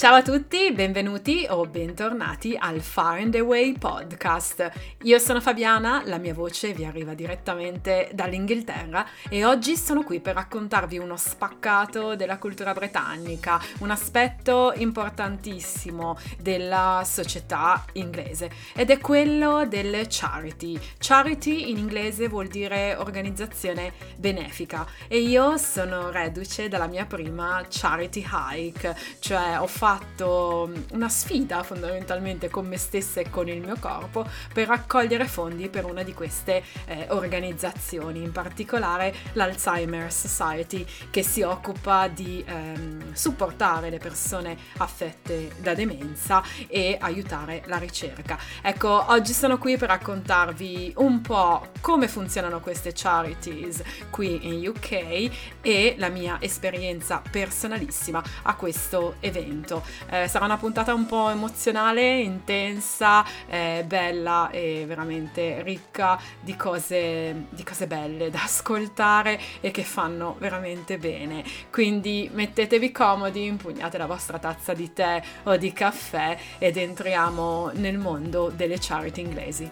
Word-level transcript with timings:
Ciao 0.00 0.14
a 0.14 0.22
tutti, 0.22 0.72
benvenuti 0.72 1.46
o 1.50 1.66
bentornati 1.66 2.56
al 2.58 2.80
Far 2.80 3.18
and 3.18 3.34
Away 3.34 3.76
podcast. 3.76 4.70
Io 5.02 5.18
sono 5.18 5.42
Fabiana, 5.42 6.00
la 6.06 6.16
mia 6.16 6.32
voce 6.32 6.72
vi 6.72 6.86
arriva 6.86 7.12
direttamente 7.12 8.08
dall'Inghilterra 8.14 9.06
e 9.28 9.44
oggi 9.44 9.76
sono 9.76 10.02
qui 10.02 10.20
per 10.20 10.36
raccontarvi 10.36 10.96
uno 10.96 11.18
spaccato 11.18 12.16
della 12.16 12.38
cultura 12.38 12.72
britannica, 12.72 13.60
un 13.80 13.90
aspetto 13.90 14.72
importantissimo 14.74 16.16
della 16.38 17.02
società 17.04 17.84
inglese 17.92 18.50
ed 18.74 18.88
è 18.88 18.96
quello 19.00 19.66
delle 19.66 20.06
charity. 20.08 20.80
Charity 20.96 21.68
in 21.68 21.76
inglese 21.76 22.26
vuol 22.26 22.46
dire 22.46 22.96
organizzazione 22.96 23.92
benefica 24.16 24.86
e 25.08 25.18
io 25.18 25.58
sono 25.58 26.08
reduce 26.10 26.68
dalla 26.68 26.86
mia 26.86 27.04
prima 27.04 27.62
charity 27.68 28.26
hike, 28.26 28.96
cioè 29.18 29.60
ho 29.60 29.66
fatto 29.66 29.88
fatto 29.90 30.70
una 30.92 31.08
sfida 31.08 31.64
fondamentalmente 31.64 32.48
con 32.48 32.64
me 32.64 32.76
stessa 32.76 33.18
e 33.18 33.28
con 33.28 33.48
il 33.48 33.60
mio 33.60 33.74
corpo 33.80 34.24
per 34.52 34.68
raccogliere 34.68 35.26
fondi 35.26 35.68
per 35.68 35.84
una 35.84 36.04
di 36.04 36.14
queste 36.14 36.62
eh, 36.84 37.06
organizzazioni, 37.08 38.22
in 38.22 38.30
particolare 38.30 39.12
l'Alzheimer's 39.32 40.28
Society 40.28 40.86
che 41.10 41.24
si 41.24 41.42
occupa 41.42 42.06
di 42.06 42.44
ehm, 42.46 43.14
supportare 43.14 43.90
le 43.90 43.98
persone 43.98 44.56
affette 44.76 45.50
da 45.58 45.74
demenza 45.74 46.40
e 46.68 46.96
aiutare 47.00 47.64
la 47.66 47.78
ricerca. 47.78 48.38
Ecco, 48.62 49.06
oggi 49.08 49.32
sono 49.32 49.58
qui 49.58 49.76
per 49.76 49.88
raccontarvi 49.88 50.94
un 50.98 51.20
po' 51.20 51.66
come 51.80 52.06
funzionano 52.06 52.60
queste 52.60 52.92
charities 52.94 53.82
qui 54.10 54.46
in 54.46 54.68
UK 54.68 55.30
e 55.60 55.94
la 55.98 56.10
mia 56.10 56.36
esperienza 56.40 57.20
personalissima 57.28 58.22
a 58.42 58.54
questo 58.54 59.16
evento. 59.18 59.78
Eh, 60.08 60.28
sarà 60.28 60.44
una 60.44 60.56
puntata 60.56 60.94
un 60.94 61.06
po' 61.06 61.28
emozionale, 61.30 62.18
intensa, 62.20 63.24
eh, 63.48 63.84
bella 63.86 64.50
e 64.50 64.84
veramente 64.86 65.62
ricca 65.62 66.18
di 66.40 66.56
cose, 66.56 67.46
di 67.50 67.64
cose 67.64 67.86
belle 67.86 68.30
da 68.30 68.42
ascoltare 68.44 69.40
e 69.60 69.70
che 69.70 69.82
fanno 69.82 70.36
veramente 70.38 70.98
bene. 70.98 71.44
Quindi 71.70 72.30
mettetevi 72.32 72.92
comodi, 72.92 73.46
impugnate 73.46 73.98
la 73.98 74.06
vostra 74.06 74.38
tazza 74.38 74.72
di 74.72 74.92
tè 74.92 75.22
o 75.44 75.56
di 75.56 75.72
caffè 75.72 76.36
ed 76.58 76.76
entriamo 76.76 77.70
nel 77.74 77.98
mondo 77.98 78.50
delle 78.54 78.76
charity 78.78 79.20
inglesi. 79.20 79.70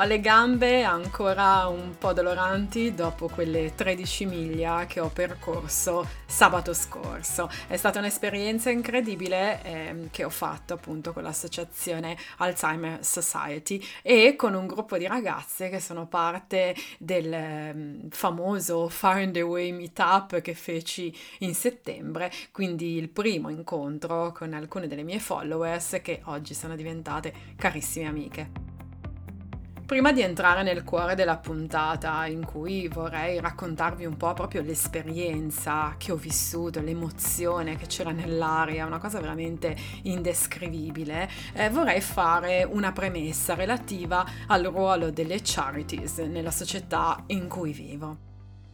Ho 0.00 0.04
le 0.04 0.20
gambe 0.20 0.84
ancora 0.84 1.66
un 1.66 1.98
po' 1.98 2.12
doloranti 2.12 2.94
dopo 2.94 3.26
quelle 3.26 3.74
13 3.74 4.26
miglia 4.26 4.86
che 4.86 5.00
ho 5.00 5.08
percorso 5.08 6.06
sabato 6.24 6.72
scorso. 6.72 7.50
È 7.66 7.76
stata 7.76 7.98
un'esperienza 7.98 8.70
incredibile 8.70 9.60
eh, 9.64 10.08
che 10.12 10.22
ho 10.22 10.30
fatto 10.30 10.74
appunto 10.74 11.12
con 11.12 11.24
l'associazione 11.24 12.16
Alzheimer 12.36 13.04
Society 13.04 13.84
e 14.02 14.36
con 14.36 14.54
un 14.54 14.68
gruppo 14.68 14.96
di 14.98 15.06
ragazze 15.08 15.68
che 15.68 15.80
sono 15.80 16.06
parte 16.06 16.76
del 16.98 17.32
eh, 17.32 17.98
famoso 18.10 18.88
Far 18.88 19.16
and 19.16 19.36
Away 19.36 19.72
Meetup 19.72 20.40
che 20.40 20.54
feci 20.54 21.12
in 21.40 21.56
settembre, 21.56 22.30
quindi 22.52 22.94
il 22.94 23.08
primo 23.08 23.48
incontro 23.48 24.30
con 24.30 24.54
alcune 24.54 24.86
delle 24.86 25.02
mie 25.02 25.18
followers 25.18 25.98
che 26.02 26.20
oggi 26.26 26.54
sono 26.54 26.76
diventate 26.76 27.34
carissime 27.56 28.06
amiche. 28.06 28.67
Prima 29.88 30.12
di 30.12 30.20
entrare 30.20 30.62
nel 30.62 30.84
cuore 30.84 31.14
della 31.14 31.38
puntata 31.38 32.26
in 32.26 32.44
cui 32.44 32.88
vorrei 32.88 33.40
raccontarvi 33.40 34.04
un 34.04 34.18
po' 34.18 34.34
proprio 34.34 34.60
l'esperienza 34.60 35.94
che 35.96 36.12
ho 36.12 36.16
vissuto, 36.16 36.82
l'emozione 36.82 37.74
che 37.76 37.86
c'era 37.86 38.10
nell'aria, 38.10 38.84
una 38.84 38.98
cosa 38.98 39.18
veramente 39.18 39.74
indescrivibile, 40.02 41.26
eh, 41.54 41.70
vorrei 41.70 42.02
fare 42.02 42.64
una 42.64 42.92
premessa 42.92 43.54
relativa 43.54 44.26
al 44.48 44.64
ruolo 44.64 45.10
delle 45.10 45.40
charities 45.42 46.18
nella 46.18 46.50
società 46.50 47.24
in 47.28 47.48
cui 47.48 47.72
vivo. 47.72 48.27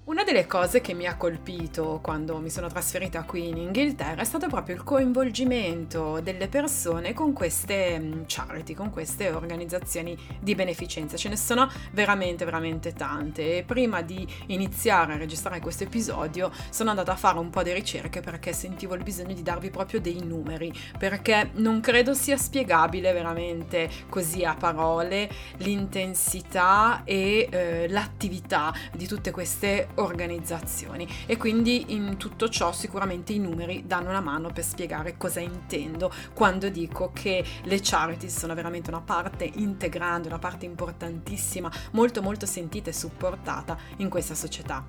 Una 0.07 0.23
delle 0.23 0.47
cose 0.47 0.83
che 0.83 0.93
mi 0.93 1.07
ha 1.07 1.17
colpito 1.17 1.99
quando 2.03 2.37
mi 2.37 2.51
sono 2.51 2.69
trasferita 2.69 3.23
qui 3.23 3.49
in 3.49 3.57
Inghilterra 3.57 4.21
è 4.21 4.25
stato 4.27 4.49
proprio 4.49 4.75
il 4.75 4.85
coinvolgimento 4.85 6.21
delle 6.21 6.49
persone 6.49 7.15
con 7.15 7.33
queste 7.33 7.99
mm, 7.99 8.23
charity, 8.27 8.75
con 8.75 8.91
queste 8.91 9.31
organizzazioni 9.31 10.15
di 10.41 10.55
beneficenza. 10.55 11.17
Ce 11.17 11.31
ne 11.31 11.39
sono 11.39 11.71
veramente, 11.93 12.45
veramente 12.45 12.93
tante. 12.93 13.57
E 13.57 13.63
prima 13.63 14.03
di 14.03 14.29
iniziare 14.49 15.15
a 15.15 15.17
registrare 15.17 15.61
questo 15.61 15.85
episodio 15.85 16.53
sono 16.69 16.91
andata 16.91 17.13
a 17.13 17.17
fare 17.17 17.39
un 17.39 17.49
po' 17.49 17.63
di 17.63 17.73
ricerche 17.73 18.21
perché 18.21 18.53
sentivo 18.53 18.93
il 18.93 19.03
bisogno 19.03 19.33
di 19.33 19.43
darvi 19.43 19.71
proprio 19.71 20.03
dei 20.03 20.23
numeri, 20.23 20.71
perché 20.99 21.49
non 21.55 21.81
credo 21.81 22.13
sia 22.13 22.37
spiegabile 22.37 23.11
veramente 23.15 23.89
così 24.11 24.45
a 24.45 24.55
parole 24.55 25.31
l'intensità 25.57 27.05
e 27.05 27.49
eh, 27.51 27.89
l'attività 27.89 28.71
di 28.93 29.07
tutte 29.07 29.31
queste 29.31 29.93
organizzazioni 29.97 31.09
e 31.27 31.37
quindi 31.37 31.93
in 31.95 32.17
tutto 32.17 32.49
ciò 32.49 32.73
sicuramente 32.73 33.33
i 33.33 33.39
numeri 33.39 33.85
danno 33.87 34.11
una 34.11 34.21
mano 34.21 34.51
per 34.53 34.65
spiegare 34.65 35.17
cosa 35.17 35.41
intendo 35.41 36.13
quando 36.33 36.69
dico 36.69 37.11
che 37.13 37.45
le 37.63 37.81
charities 37.81 38.37
sono 38.37 38.55
veramente 38.55 38.91
una 38.91 39.01
parte 39.01 39.45
integrante, 39.45 40.29
una 40.29 40.39
parte 40.39 40.65
importantissima, 40.65 41.71
molto 41.93 42.23
molto 42.23 42.47
sentita 42.47 42.91
e 42.91 42.93
supportata 42.93 43.77
in 43.99 44.09
questa 44.09 44.35
società. 44.35 44.85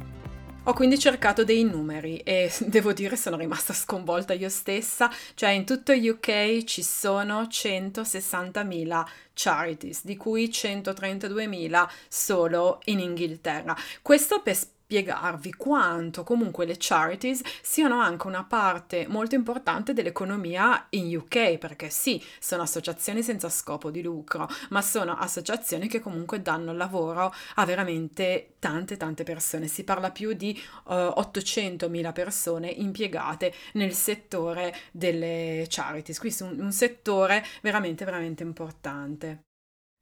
Ho 0.67 0.73
quindi 0.73 0.97
cercato 0.97 1.43
dei 1.43 1.63
numeri 1.63 2.17
e 2.17 2.51
devo 2.65 2.91
dire 2.91 3.15
sono 3.15 3.37
rimasta 3.37 3.71
sconvolta 3.71 4.33
io 4.33 4.49
stessa, 4.49 5.11
cioè 5.35 5.51
in 5.51 5.63
tutto 5.63 5.93
UK 5.93 6.63
ci 6.63 6.81
sono 6.81 7.43
160.000 7.43 9.05
charities, 9.33 10.03
di 10.03 10.17
cui 10.17 10.47
132.000 10.47 11.87
solo 12.07 12.79
in 12.85 12.99
Inghilterra. 12.99 13.75
Questo 14.01 14.41
per 14.41 14.57
spiegarvi 14.85 15.53
quanto 15.53 16.23
comunque 16.23 16.65
le 16.65 16.75
charities 16.77 17.41
siano 17.63 17.99
anche 17.99 18.27
una 18.27 18.43
parte 18.43 19.07
molto 19.07 19.33
importante 19.33 19.93
dell'economia 19.93 20.85
in 20.89 21.15
UK, 21.15 21.57
perché 21.57 21.89
sì, 21.89 22.23
sono 22.39 22.61
associazioni 22.61 23.23
senza 23.23 23.49
scopo 23.49 23.89
di 23.89 24.03
lucro, 24.03 24.47
ma 24.69 24.81
sono 24.83 25.17
associazioni 25.17 25.87
che 25.87 25.99
comunque 25.99 26.41
danno 26.41 26.71
lavoro 26.71 27.33
a 27.55 27.65
veramente 27.65 28.55
tante 28.59 28.95
tante 28.95 29.23
persone. 29.23 29.67
Si 29.67 29.83
parla 29.83 30.11
più 30.11 30.33
di 30.33 30.59
uh, 30.85 30.93
eh, 30.93 31.13
800.000 31.17 32.13
persone 32.13 32.69
impiegate 32.69 33.53
nel 33.73 33.93
settore 33.93 34.75
delle 34.91 35.65
charities, 35.67 36.19
quindi 36.19 36.43
un, 36.43 36.65
un 36.65 36.71
settore 36.71 37.43
veramente 37.61 38.05
veramente 38.05 38.43
importante. 38.43 39.45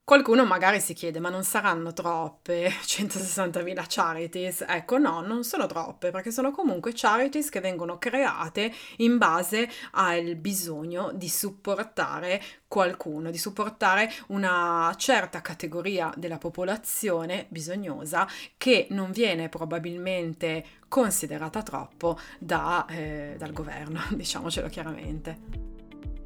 Qualcuno 0.06 0.44
magari 0.44 0.82
si 0.82 0.94
chiede, 0.94 1.22
ma 1.22 1.30
non 1.30 1.46
saranno 1.46 1.94
troppe 1.94 2.68
160.000 2.84 3.86
charities? 3.88 4.66
Ecco, 4.68 4.98
no, 4.98 5.22
non 5.22 5.46
sono 5.46 5.66
troppe, 5.66 6.12
perché 6.12 6.30
sono 6.30 6.52
comunque 6.52 6.92
charities 6.94 7.48
che 7.48 7.62
vengono 7.62 7.98
create 7.98 8.74
in 8.98 9.18
base 9.18 9.70
al 9.92 10.36
bisogno 10.36 11.12
di 11.14 11.30
supportare 11.30 12.42
qualcuno, 12.68 13.32
di 13.32 13.38
supportare 13.38 14.12
una 14.28 14.94
certa 14.98 15.42
categoria 15.42 16.12
della 16.18 16.38
popolazione 16.38 17.46
bisognosa 17.48 18.28
che 18.58 18.88
non 18.90 19.12
viene 19.12 19.48
probabilmente 19.48 20.66
considerata 20.90 21.64
troppo 21.64 22.20
da, 22.40 22.86
eh, 22.90 23.36
dal 23.38 23.54
governo, 23.54 24.02
diciamocelo 24.12 24.68
chiaramente. 24.68 25.73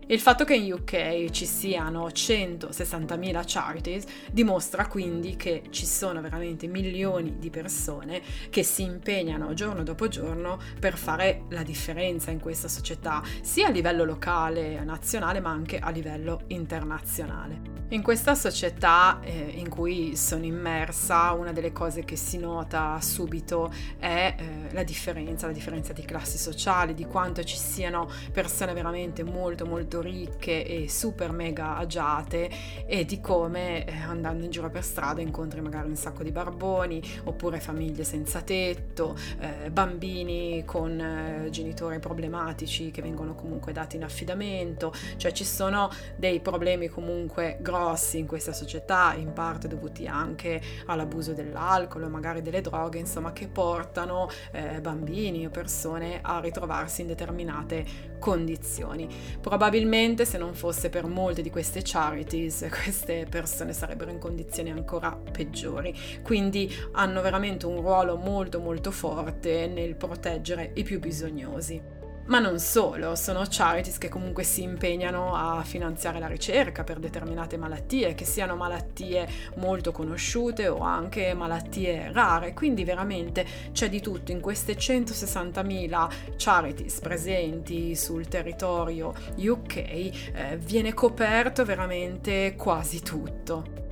Il 0.10 0.22
fatto 0.22 0.46
che 0.46 0.56
in 0.56 0.72
UK 0.72 1.30
ci 1.32 1.46
siano 1.46 2.08
160.000 2.08 3.44
charities 3.46 4.06
dimostra 4.32 4.88
quindi 4.88 5.36
che 5.36 5.64
ci 5.70 5.86
sono 5.86 6.22
veramente 6.22 6.66
milioni 6.68 7.40
di 7.40 7.50
persone 7.50 8.22
che 8.50 8.64
si 8.64 8.84
impegnano 8.84 9.54
giorno 9.54 9.84
dopo 9.84 10.08
giorno 10.08 10.62
per 10.80 10.98
fare 10.98 11.42
la 11.50 11.62
differenza 11.62 12.32
in 12.32 12.40
questa 12.40 12.70
società, 12.70 13.22
sia 13.42 13.68
a 13.68 13.70
livello 13.70 14.06
locale, 14.06 14.82
nazionale, 14.86 15.42
ma 15.42 15.50
anche 15.50 15.78
a 15.78 15.90
livello 15.90 16.44
internazionale. 16.48 17.76
In 17.90 18.02
questa 18.02 18.36
società 18.36 19.22
eh, 19.22 19.32
in 19.56 19.70
cui 19.70 20.18
sono 20.18 20.44
immersa, 20.44 21.32
una 21.32 21.54
delle 21.54 21.72
cose 21.72 22.04
che 22.04 22.18
si 22.18 22.38
nota 22.38 23.00
subito 23.00 23.72
è 23.98 24.36
eh, 24.38 24.74
la 24.74 24.84
differenza, 24.84 25.48
la 25.48 25.54
differenza 25.54 25.94
di 25.94 26.04
classi 26.04 26.38
sociali, 26.38 26.94
di 26.94 27.06
quanto 27.06 27.46
ci 27.46 27.56
siano 27.56 28.10
persone 28.34 28.74
veramente 28.74 29.24
molto 29.24 29.66
molto 29.66 29.97
molto 29.98 30.02
ricche 30.02 30.66
e 30.66 30.90
super 30.90 31.32
mega 31.32 31.78
agiate 31.78 32.50
e 32.86 33.06
di 33.06 33.20
come 33.20 33.86
eh, 33.86 33.94
andando 33.94 34.44
in 34.44 34.52
giro 34.52 34.70
per 34.70 34.84
strada 34.84 35.22
incontri 35.22 35.62
magari 35.62 35.90
un 35.90 35.96
sacco 35.96 36.24
di 36.24 36.32
barboni 36.32 37.02
oppure 37.26 37.60
famiglie 37.60 38.04
senza 38.04 38.42
tetto, 38.42 39.16
eh, 39.40 39.70
bambini 39.72 40.64
con 40.66 41.00
eh, 41.00 41.50
genitori 41.50 42.00
problematici 42.00 42.92
che 42.92 43.02
vengono 43.02 43.34
comunque 43.34 43.72
dati 43.72 43.96
in 43.96 44.04
affidamento, 44.04 44.94
cioè 45.18 45.32
ci 45.32 45.44
sono 45.44 45.90
dei 46.16 46.40
problemi 46.40 46.88
comunque 46.88 47.58
grossi 47.62 48.20
in 48.20 48.28
questa 48.28 48.54
società, 48.54 49.14
in 49.16 49.34
parte 49.34 49.68
dovuti 49.68 50.08
anche 50.08 50.62
all'abuso 50.86 51.34
dell'alcol 51.34 52.04
o 52.04 52.10
magari 52.10 52.42
delle 52.42 52.62
droghe, 52.62 53.00
insomma, 53.00 53.34
che 53.34 53.48
portano 53.48 54.30
eh, 54.52 54.80
bambini 54.82 55.46
o 55.46 55.50
persone 55.50 56.20
a 56.22 56.40
ritrovarsi 56.40 57.02
in 57.02 57.08
determinate 57.08 57.86
condizioni. 58.20 59.08
Probabilmente 59.40 59.87
se 60.26 60.38
non 60.38 60.54
fosse 60.54 60.90
per 60.90 61.06
molte 61.06 61.42
di 61.42 61.50
queste 61.50 61.82
charities, 61.84 62.68
queste 62.84 63.26
persone 63.30 63.74
sarebbero 63.74 64.12
in 64.12 64.20
condizioni 64.20 64.72
ancora 64.72 65.12
peggiori. 65.12 65.96
Quindi 66.22 66.72
hanno 66.92 67.22
veramente 67.22 67.66
un 67.66 67.82
ruolo 67.82 68.18
molto 68.18 68.60
molto 68.60 68.92
forte 68.92 69.68
nel 69.68 69.96
proteggere 69.96 70.72
i 70.76 70.84
più 70.84 71.00
bisognosi. 71.00 71.97
Ma 72.28 72.40
non 72.40 72.60
solo, 72.60 73.16
sono 73.16 73.46
charities 73.48 73.98
che 73.98 74.10
comunque 74.10 74.44
si 74.44 74.62
impegnano 74.62 75.34
a 75.34 75.64
finanziare 75.64 76.20
la 76.20 76.28
ricerca 76.28 76.84
per 76.84 77.00
determinate 77.00 77.56
malattie, 77.56 78.16
che 78.16 78.26
siano 78.26 78.58
malattie 78.58 79.26
molto 79.56 79.94
conosciute 79.94 80.68
o 80.68 80.80
anche 80.80 81.34
malattie 81.34 82.12
rare, 82.12 82.54
quindi 82.54 82.84
veramente 82.84 83.46
c'è 83.72 83.88
di 83.88 84.02
tutto 84.02 84.34
in 84.34 84.42
queste 84.42 84.76
160.000 84.76 86.36
charities 86.36 87.00
presenti 87.00 87.96
sul 87.96 88.28
territorio 88.28 89.14
UK, 89.38 89.78
eh, 89.78 90.58
viene 90.58 90.94
coperto 90.94 91.64
veramente 91.64 92.56
quasi 92.58 93.02
tutto. 93.02 93.87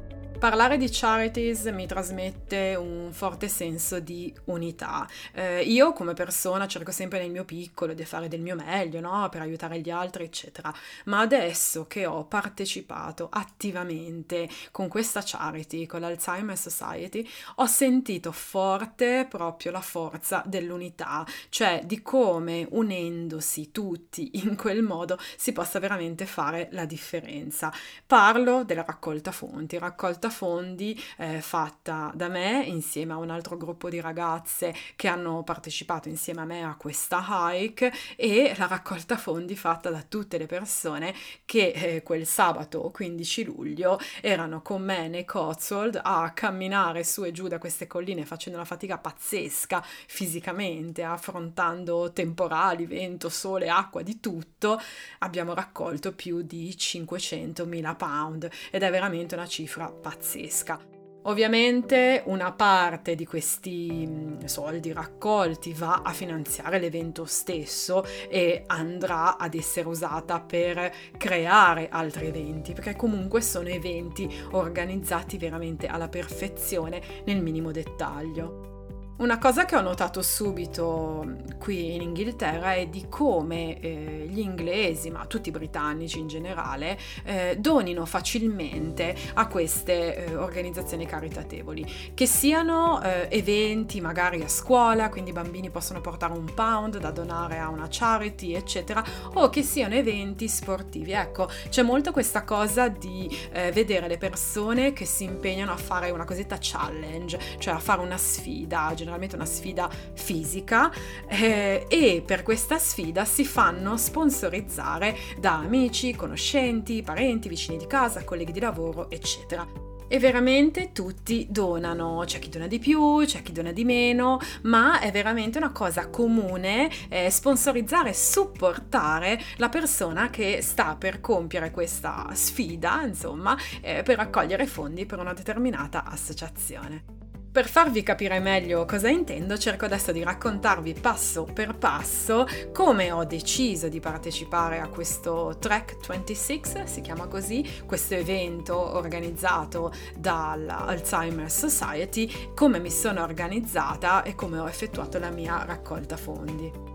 Parlare 0.45 0.77
di 0.77 0.89
charities 0.91 1.63
mi 1.71 1.87
trasmette 1.87 2.75
un 2.75 3.09
forte 3.11 3.47
senso 3.47 3.99
di 3.99 4.31
unità. 4.43 5.07
Eh, 5.33 5.63
io 5.63 5.91
come 5.91 6.13
persona 6.13 6.67
cerco 6.67 6.91
sempre 6.91 7.17
nel 7.17 7.31
mio 7.31 7.45
piccolo 7.45 7.95
di 7.95 8.05
fare 8.05 8.27
del 8.27 8.41
mio 8.41 8.53
meglio, 8.55 8.99
no? 8.99 9.27
Per 9.29 9.41
aiutare 9.41 9.79
gli 9.79 9.89
altri, 9.89 10.25
eccetera. 10.25 10.71
Ma 11.05 11.21
adesso 11.21 11.87
che 11.87 12.05
ho 12.05 12.25
partecipato 12.25 13.27
attivamente 13.31 14.47
con 14.69 14.87
questa 14.87 15.23
charity, 15.25 15.87
con 15.87 16.01
l'Alzheimer 16.01 16.55
Society, 16.55 17.27
ho 17.55 17.65
sentito 17.65 18.31
forte 18.31 19.25
proprio 19.27 19.71
la 19.71 19.81
forza 19.81 20.43
dell'unità, 20.45 21.25
cioè 21.49 21.81
di 21.85 22.03
come 22.03 22.67
unendosi 22.69 23.71
tutti 23.71 24.29
in 24.43 24.55
quel 24.55 24.83
modo 24.83 25.17
si 25.37 25.53
possa 25.53 25.79
veramente 25.79 26.27
fare 26.27 26.67
la 26.69 26.85
differenza. 26.85 27.73
Parlo 28.05 28.63
della 28.63 28.83
raccolta 28.85 29.31
fonti, 29.31 29.79
raccolta 29.79 30.33
fondi 30.35 31.01
eh, 31.17 31.39
fatta 31.39 32.11
da 32.13 32.27
me 32.27 32.63
insieme 32.65 33.13
a 33.13 33.17
un 33.17 33.29
altro 33.29 33.55
gruppo 33.55 33.89
di 33.89 34.01
ragazze 34.01 34.75
che 34.97 35.07
hanno 35.07 35.43
partecipato 35.43 36.09
insieme 36.09 36.41
a 36.41 36.45
me 36.45 36.63
a 36.63 36.75
questa 36.75 37.23
hike 37.25 37.91
e 38.17 38.53
la 38.57 38.67
raccolta 38.67 39.15
fondi 39.15 39.55
fatta 39.55 39.89
da 39.89 40.03
tutte 40.07 40.37
le 40.37 40.45
persone 40.45 41.15
che 41.45 41.69
eh, 41.69 42.03
quel 42.03 42.27
sabato 42.27 42.91
15 42.91 43.45
luglio 43.45 43.97
erano 44.21 44.61
con 44.61 44.83
me 44.83 45.07
nei 45.07 45.23
Cotswold 45.23 46.01
a 46.03 46.31
camminare 46.33 47.05
su 47.05 47.23
e 47.23 47.31
giù 47.31 47.47
da 47.47 47.59
queste 47.59 47.87
colline 47.87 48.25
facendo 48.25 48.57
una 48.57 48.67
fatica 48.67 48.97
pazzesca 48.97 49.81
fisicamente, 50.07 51.03
affrontando 51.03 52.11
temporali, 52.11 52.85
vento, 52.85 53.29
sole, 53.29 53.69
acqua, 53.69 54.01
di 54.01 54.19
tutto, 54.19 54.81
abbiamo 55.19 55.53
raccolto 55.53 56.11
più 56.11 56.41
di 56.41 56.75
500.000 56.77 57.95
pound 57.95 58.49
ed 58.71 58.83
è 58.83 58.91
veramente 58.91 59.35
una 59.35 59.47
cifra 59.47 59.89
pazzesca 59.89 60.14
pazzesca. 60.15 60.79
Ovviamente 61.27 62.21
una 62.27 62.51
parte 62.51 63.15
di 63.15 63.25
questi 63.25 64.05
mm, 64.07 64.43
soldi 64.45 64.93
raccolti 64.93 65.73
va 65.73 66.03
a 66.03 66.11
finanziare 66.11 66.77
l'evento 66.79 67.25
stesso 67.25 68.05
e 68.29 68.63
andrà 68.67 69.37
ad 69.37 69.55
essere 69.55 69.87
usata 69.87 70.39
per 70.39 70.93
creare 71.17 71.89
altri 71.89 72.27
eventi, 72.27 72.73
perché 72.73 72.95
comunque 72.95 73.41
sono 73.41 73.69
eventi 73.69 74.29
organizzati 74.51 75.39
veramente 75.39 75.87
alla 75.87 76.09
perfezione 76.09 77.01
nel 77.25 77.41
minimo 77.41 77.71
dettaglio. 77.71 78.74
Una 79.17 79.37
cosa 79.37 79.63
che 79.63 79.77
ho 79.77 79.81
notato 79.81 80.21
subito 80.21 81.23
mm, 81.25 81.57
qui 81.57 81.95
in 81.95 82.01
Inghilterra 82.01 82.73
è 82.73 82.87
di 82.87 83.05
come 83.07 83.79
eh, 83.79 84.27
gli 84.29 84.39
inglesi, 84.39 85.09
ma 85.09 85.25
tutti 85.25 85.47
i 85.47 85.51
britannici 85.53 86.19
in 86.19 86.27
generale, 86.27 86.99
eh, 87.23 87.55
donino 87.57 88.05
facilmente 88.05 89.15
a 89.35 89.47
queste 89.47 90.25
eh, 90.25 90.35
organizzazioni 90.35 91.05
caritatevoli, 91.05 92.11
che 92.13 92.25
siano 92.25 93.01
eh, 93.01 93.27
eventi 93.29 94.01
magari 94.01 94.43
a 94.43 94.49
scuola, 94.49 95.07
quindi 95.07 95.29
i 95.29 95.33
bambini 95.33 95.69
possono 95.69 96.01
portare 96.01 96.33
un 96.33 96.53
pound 96.53 96.97
da 96.97 97.11
donare 97.11 97.57
a 97.57 97.69
una 97.69 97.87
charity, 97.89 98.51
eccetera, 98.53 99.01
o 99.35 99.49
che 99.49 99.63
siano 99.63 99.93
eventi 99.93 100.49
sportivi. 100.49 101.13
Ecco, 101.13 101.47
c'è 101.69 101.83
molto 101.83 102.11
questa 102.11 102.43
cosa 102.43 102.89
di 102.89 103.33
eh, 103.53 103.71
vedere 103.71 104.09
le 104.09 104.17
persone 104.17 104.91
che 104.91 105.05
si 105.05 105.23
impegnano 105.23 105.71
a 105.71 105.77
fare 105.77 106.09
una 106.09 106.25
cosiddetta 106.25 106.57
challenge, 106.59 107.39
cioè 107.59 107.75
a 107.75 107.79
fare 107.79 108.01
una 108.01 108.17
sfida 108.17 108.93
generalmente 109.05 109.35
una 109.35 109.45
sfida 109.45 109.89
fisica 110.13 110.91
eh, 111.27 111.85
e 111.87 112.23
per 112.25 112.41
questa 112.41 112.79
sfida 112.79 113.23
si 113.23 113.45
fanno 113.45 113.97
sponsorizzare 113.97 115.15
da 115.39 115.59
amici, 115.59 116.15
conoscenti, 116.15 117.03
parenti, 117.03 117.47
vicini 117.47 117.77
di 117.77 117.87
casa, 117.87 118.23
colleghi 118.23 118.51
di 118.51 118.59
lavoro, 118.59 119.09
eccetera. 119.09 119.93
E 120.07 120.19
veramente 120.19 120.91
tutti 120.91 121.47
donano, 121.49 122.21
c'è 122.25 122.37
chi 122.37 122.49
dona 122.49 122.67
di 122.67 122.77
più, 122.77 123.23
c'è 123.25 123.41
chi 123.41 123.51
dona 123.51 123.71
di 123.71 123.83
meno, 123.83 124.39
ma 124.63 124.99
è 124.99 125.11
veramente 125.11 125.57
una 125.57 125.71
cosa 125.71 126.09
comune 126.09 126.91
eh, 127.09 127.31
sponsorizzare, 127.31 128.13
supportare 128.13 129.41
la 129.57 129.69
persona 129.69 130.29
che 130.29 130.61
sta 130.61 130.95
per 130.95 131.21
compiere 131.21 131.71
questa 131.71 132.27
sfida, 132.33 133.01
insomma, 133.03 133.57
eh, 133.81 134.03
per 134.03 134.17
raccogliere 134.17 134.67
fondi 134.67 135.07
per 135.07 135.17
una 135.17 135.33
determinata 135.33 136.03
associazione. 136.05 137.24
Per 137.55 137.69
farvi 137.69 138.03
capire 138.03 138.41
meglio 138.41 138.83
cosa 138.83 139.07
intendo, 139.07 139.57
cerco 139.57 139.85
adesso 139.85 140.11
di 140.11 140.21
raccontarvi 140.21 140.93
passo 140.93 141.45
per 141.45 141.73
passo 141.73 142.45
come 142.73 143.13
ho 143.13 143.23
deciso 143.23 143.87
di 143.87 144.01
partecipare 144.01 144.81
a 144.81 144.89
questo 144.89 145.55
Trek 145.57 145.95
26, 146.05 146.61
si 146.83 146.99
chiama 146.99 147.27
così, 147.27 147.65
questo 147.85 148.15
evento 148.15 148.77
organizzato 148.97 149.93
dall'Alzheimer 150.17 151.49
Society, 151.49 152.29
come 152.53 152.79
mi 152.79 152.91
sono 152.91 153.23
organizzata 153.23 154.23
e 154.23 154.35
come 154.35 154.57
ho 154.59 154.67
effettuato 154.67 155.17
la 155.17 155.29
mia 155.29 155.63
raccolta 155.63 156.17
fondi. 156.17 156.94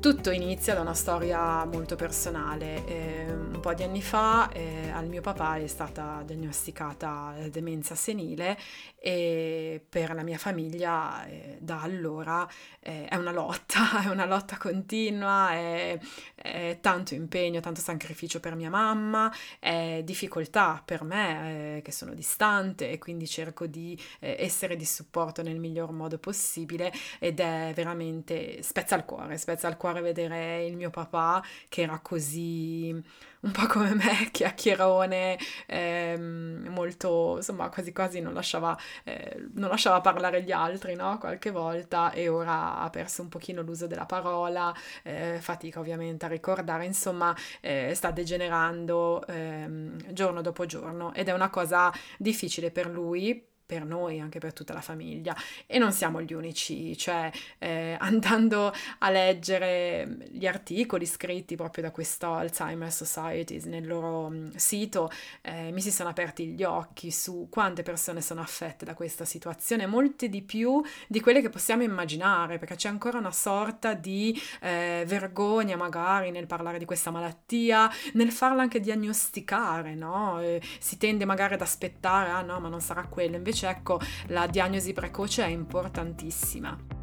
Tutto 0.00 0.30
inizia 0.30 0.72
da 0.72 0.80
una 0.80 0.94
storia 0.94 1.62
molto 1.66 1.94
personale. 1.94 2.86
Eh, 2.86 3.30
un 3.30 3.60
po' 3.60 3.74
di 3.74 3.82
anni 3.82 4.00
fa 4.00 4.50
eh, 4.50 4.88
al 4.90 5.06
mio 5.06 5.20
papà 5.20 5.56
è 5.56 5.66
stata 5.66 6.22
diagnosticata 6.24 7.34
demenza 7.50 7.94
senile 7.94 8.56
e 8.98 9.84
per 9.86 10.14
la 10.14 10.22
mia 10.22 10.38
famiglia 10.38 11.26
eh, 11.26 11.58
da 11.60 11.82
allora 11.82 12.48
eh, 12.80 13.04
è 13.08 13.16
una 13.16 13.32
lotta, 13.32 14.00
è 14.02 14.08
una 14.08 14.24
lotta 14.24 14.56
continua, 14.56 15.50
è, 15.52 15.98
è, 16.34 16.78
tanto 16.80 17.12
impegno, 17.12 17.60
tanto 17.60 17.82
sacrificio 17.82 18.40
per 18.40 18.54
mia 18.54 18.70
mamma, 18.70 19.30
è 19.58 20.00
difficoltà 20.02 20.80
per 20.82 21.02
me 21.02 21.76
eh, 21.76 21.82
che 21.82 21.92
sono 21.92 22.14
distante 22.14 22.90
e 22.90 22.96
quindi 22.96 23.26
cerco 23.26 23.66
di 23.66 24.00
eh, 24.20 24.36
essere 24.38 24.76
di 24.76 24.86
supporto 24.86 25.42
nel 25.42 25.58
miglior 25.58 25.92
modo 25.92 26.16
possibile 26.18 26.90
ed 27.18 27.38
è 27.40 27.72
veramente 27.74 28.62
spezza 28.62 28.96
il 28.96 29.04
cuore, 29.04 29.36
spezza 29.36 29.68
il 29.68 29.76
cuore 29.76 29.89
cuore 29.90 30.00
vedere 30.00 30.64
il 30.64 30.76
mio 30.76 30.90
papà 30.90 31.42
che 31.68 31.82
era 31.82 31.98
così 32.00 33.02
un 33.40 33.52
po' 33.52 33.66
come 33.66 33.94
me, 33.94 34.28
chiacchierone, 34.30 35.38
ehm, 35.66 36.66
molto, 36.68 37.36
insomma, 37.36 37.68
quasi 37.70 37.92
quasi 37.92 38.20
non 38.20 38.34
lasciava, 38.34 38.76
eh, 39.04 39.48
non 39.54 39.70
lasciava 39.70 40.00
parlare 40.00 40.42
gli 40.42 40.52
altri, 40.52 40.94
no? 40.94 41.16
Qualche 41.18 41.50
volta 41.50 42.12
e 42.12 42.28
ora 42.28 42.78
ha 42.78 42.90
perso 42.90 43.22
un 43.22 43.28
pochino 43.28 43.62
l'uso 43.62 43.86
della 43.86 44.04
parola, 44.04 44.74
eh, 45.02 45.38
fatica 45.40 45.80
ovviamente 45.80 46.26
a 46.26 46.28
ricordare, 46.28 46.84
insomma, 46.84 47.34
eh, 47.60 47.92
sta 47.94 48.10
degenerando 48.10 49.26
ehm, 49.26 50.12
giorno 50.12 50.42
dopo 50.42 50.66
giorno 50.66 51.14
ed 51.14 51.28
è 51.28 51.32
una 51.32 51.48
cosa 51.50 51.90
difficile 52.18 52.70
per 52.70 52.88
lui 52.88 53.48
per 53.70 53.84
noi, 53.84 54.18
anche 54.18 54.40
per 54.40 54.52
tutta 54.52 54.72
la 54.72 54.80
famiglia. 54.80 55.32
E 55.64 55.78
non 55.78 55.92
siamo 55.92 56.20
gli 56.20 56.32
unici, 56.32 56.98
cioè 56.98 57.30
eh, 57.58 57.96
andando 58.00 58.74
a 58.98 59.10
leggere 59.10 60.28
gli 60.32 60.44
articoli 60.44 61.06
scritti 61.06 61.54
proprio 61.54 61.84
da 61.84 61.92
questo 61.92 62.32
Alzheimer 62.32 62.90
Society 62.90 63.60
nel 63.66 63.86
loro 63.86 64.28
mm, 64.28 64.48
sito, 64.56 65.08
eh, 65.42 65.70
mi 65.70 65.80
si 65.80 65.92
sono 65.92 66.08
aperti 66.08 66.48
gli 66.48 66.64
occhi 66.64 67.12
su 67.12 67.46
quante 67.48 67.84
persone 67.84 68.20
sono 68.20 68.40
affette 68.40 68.84
da 68.84 68.94
questa 68.94 69.24
situazione, 69.24 69.86
molte 69.86 70.28
di 70.28 70.42
più 70.42 70.82
di 71.06 71.20
quelle 71.20 71.40
che 71.40 71.48
possiamo 71.48 71.84
immaginare, 71.84 72.58
perché 72.58 72.74
c'è 72.74 72.88
ancora 72.88 73.18
una 73.18 73.30
sorta 73.30 73.94
di 73.94 74.36
eh, 74.62 75.04
vergogna 75.06 75.76
magari 75.76 76.32
nel 76.32 76.48
parlare 76.48 76.78
di 76.78 76.84
questa 76.84 77.12
malattia, 77.12 77.88
nel 78.14 78.32
farla 78.32 78.62
anche 78.62 78.80
diagnosticare, 78.80 79.94
no? 79.94 80.40
Eh, 80.40 80.60
si 80.80 80.96
tende 80.96 81.24
magari 81.24 81.54
ad 81.54 81.60
aspettare, 81.60 82.30
ah 82.30 82.42
no, 82.42 82.58
ma 82.58 82.68
non 82.68 82.80
sarà 82.80 83.04
quello, 83.04 83.36
invece 83.36 83.59
ecco 83.68 84.00
la 84.28 84.46
diagnosi 84.46 84.92
precoce 84.92 85.44
è 85.44 85.48
importantissima. 85.48 86.99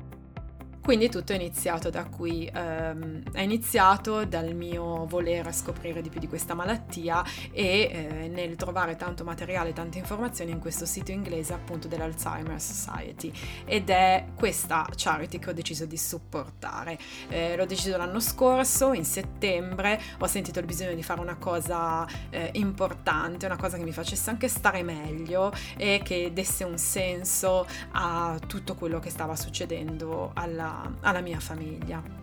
Quindi 0.87 1.09
tutto 1.09 1.33
è 1.33 1.35
iniziato 1.35 1.89
da 1.89 2.05
qui, 2.05 2.49
ehm, 2.49 3.33
è 3.33 3.41
iniziato 3.41 4.23
dal 4.23 4.55
mio 4.55 5.05
voler 5.05 5.53
scoprire 5.53 6.01
di 6.01 6.07
più 6.07 6.21
di 6.21 6.29
questa 6.29 6.53
malattia 6.53 7.25
e 7.51 7.89
eh, 7.91 8.27
nel 8.29 8.55
trovare 8.55 8.95
tanto 8.95 9.25
materiale, 9.25 9.73
tante 9.73 9.97
informazioni 9.97 10.51
in 10.51 10.59
questo 10.59 10.85
sito 10.85 11.11
inglese 11.11 11.51
appunto 11.51 11.89
dell'Alzheimer 11.89 12.61
Society 12.61 13.33
ed 13.65 13.89
è 13.89 14.27
questa 14.33 14.87
charity 14.95 15.39
che 15.39 15.49
ho 15.49 15.53
deciso 15.53 15.85
di 15.85 15.97
supportare. 15.97 16.97
Eh, 17.27 17.57
l'ho 17.57 17.65
deciso 17.65 17.97
l'anno 17.97 18.21
scorso, 18.21 18.93
in 18.93 19.03
settembre, 19.03 20.01
ho 20.19 20.27
sentito 20.27 20.59
il 20.59 20.65
bisogno 20.65 20.93
di 20.93 21.03
fare 21.03 21.19
una 21.19 21.35
cosa 21.35 22.07
eh, 22.29 22.51
importante, 22.53 23.45
una 23.45 23.57
cosa 23.57 23.75
che 23.75 23.83
mi 23.83 23.91
facesse 23.91 24.29
anche 24.29 24.47
stare 24.47 24.83
meglio 24.83 25.51
e 25.75 25.99
che 26.01 26.31
desse 26.33 26.63
un 26.63 26.77
senso 26.77 27.67
a 27.91 28.39
tutto 28.47 28.75
quello 28.75 28.99
che 28.99 29.09
stava 29.09 29.35
succedendo 29.35 30.31
alla 30.33 30.75
alla 31.01 31.21
mia 31.21 31.39
famiglia. 31.39 32.17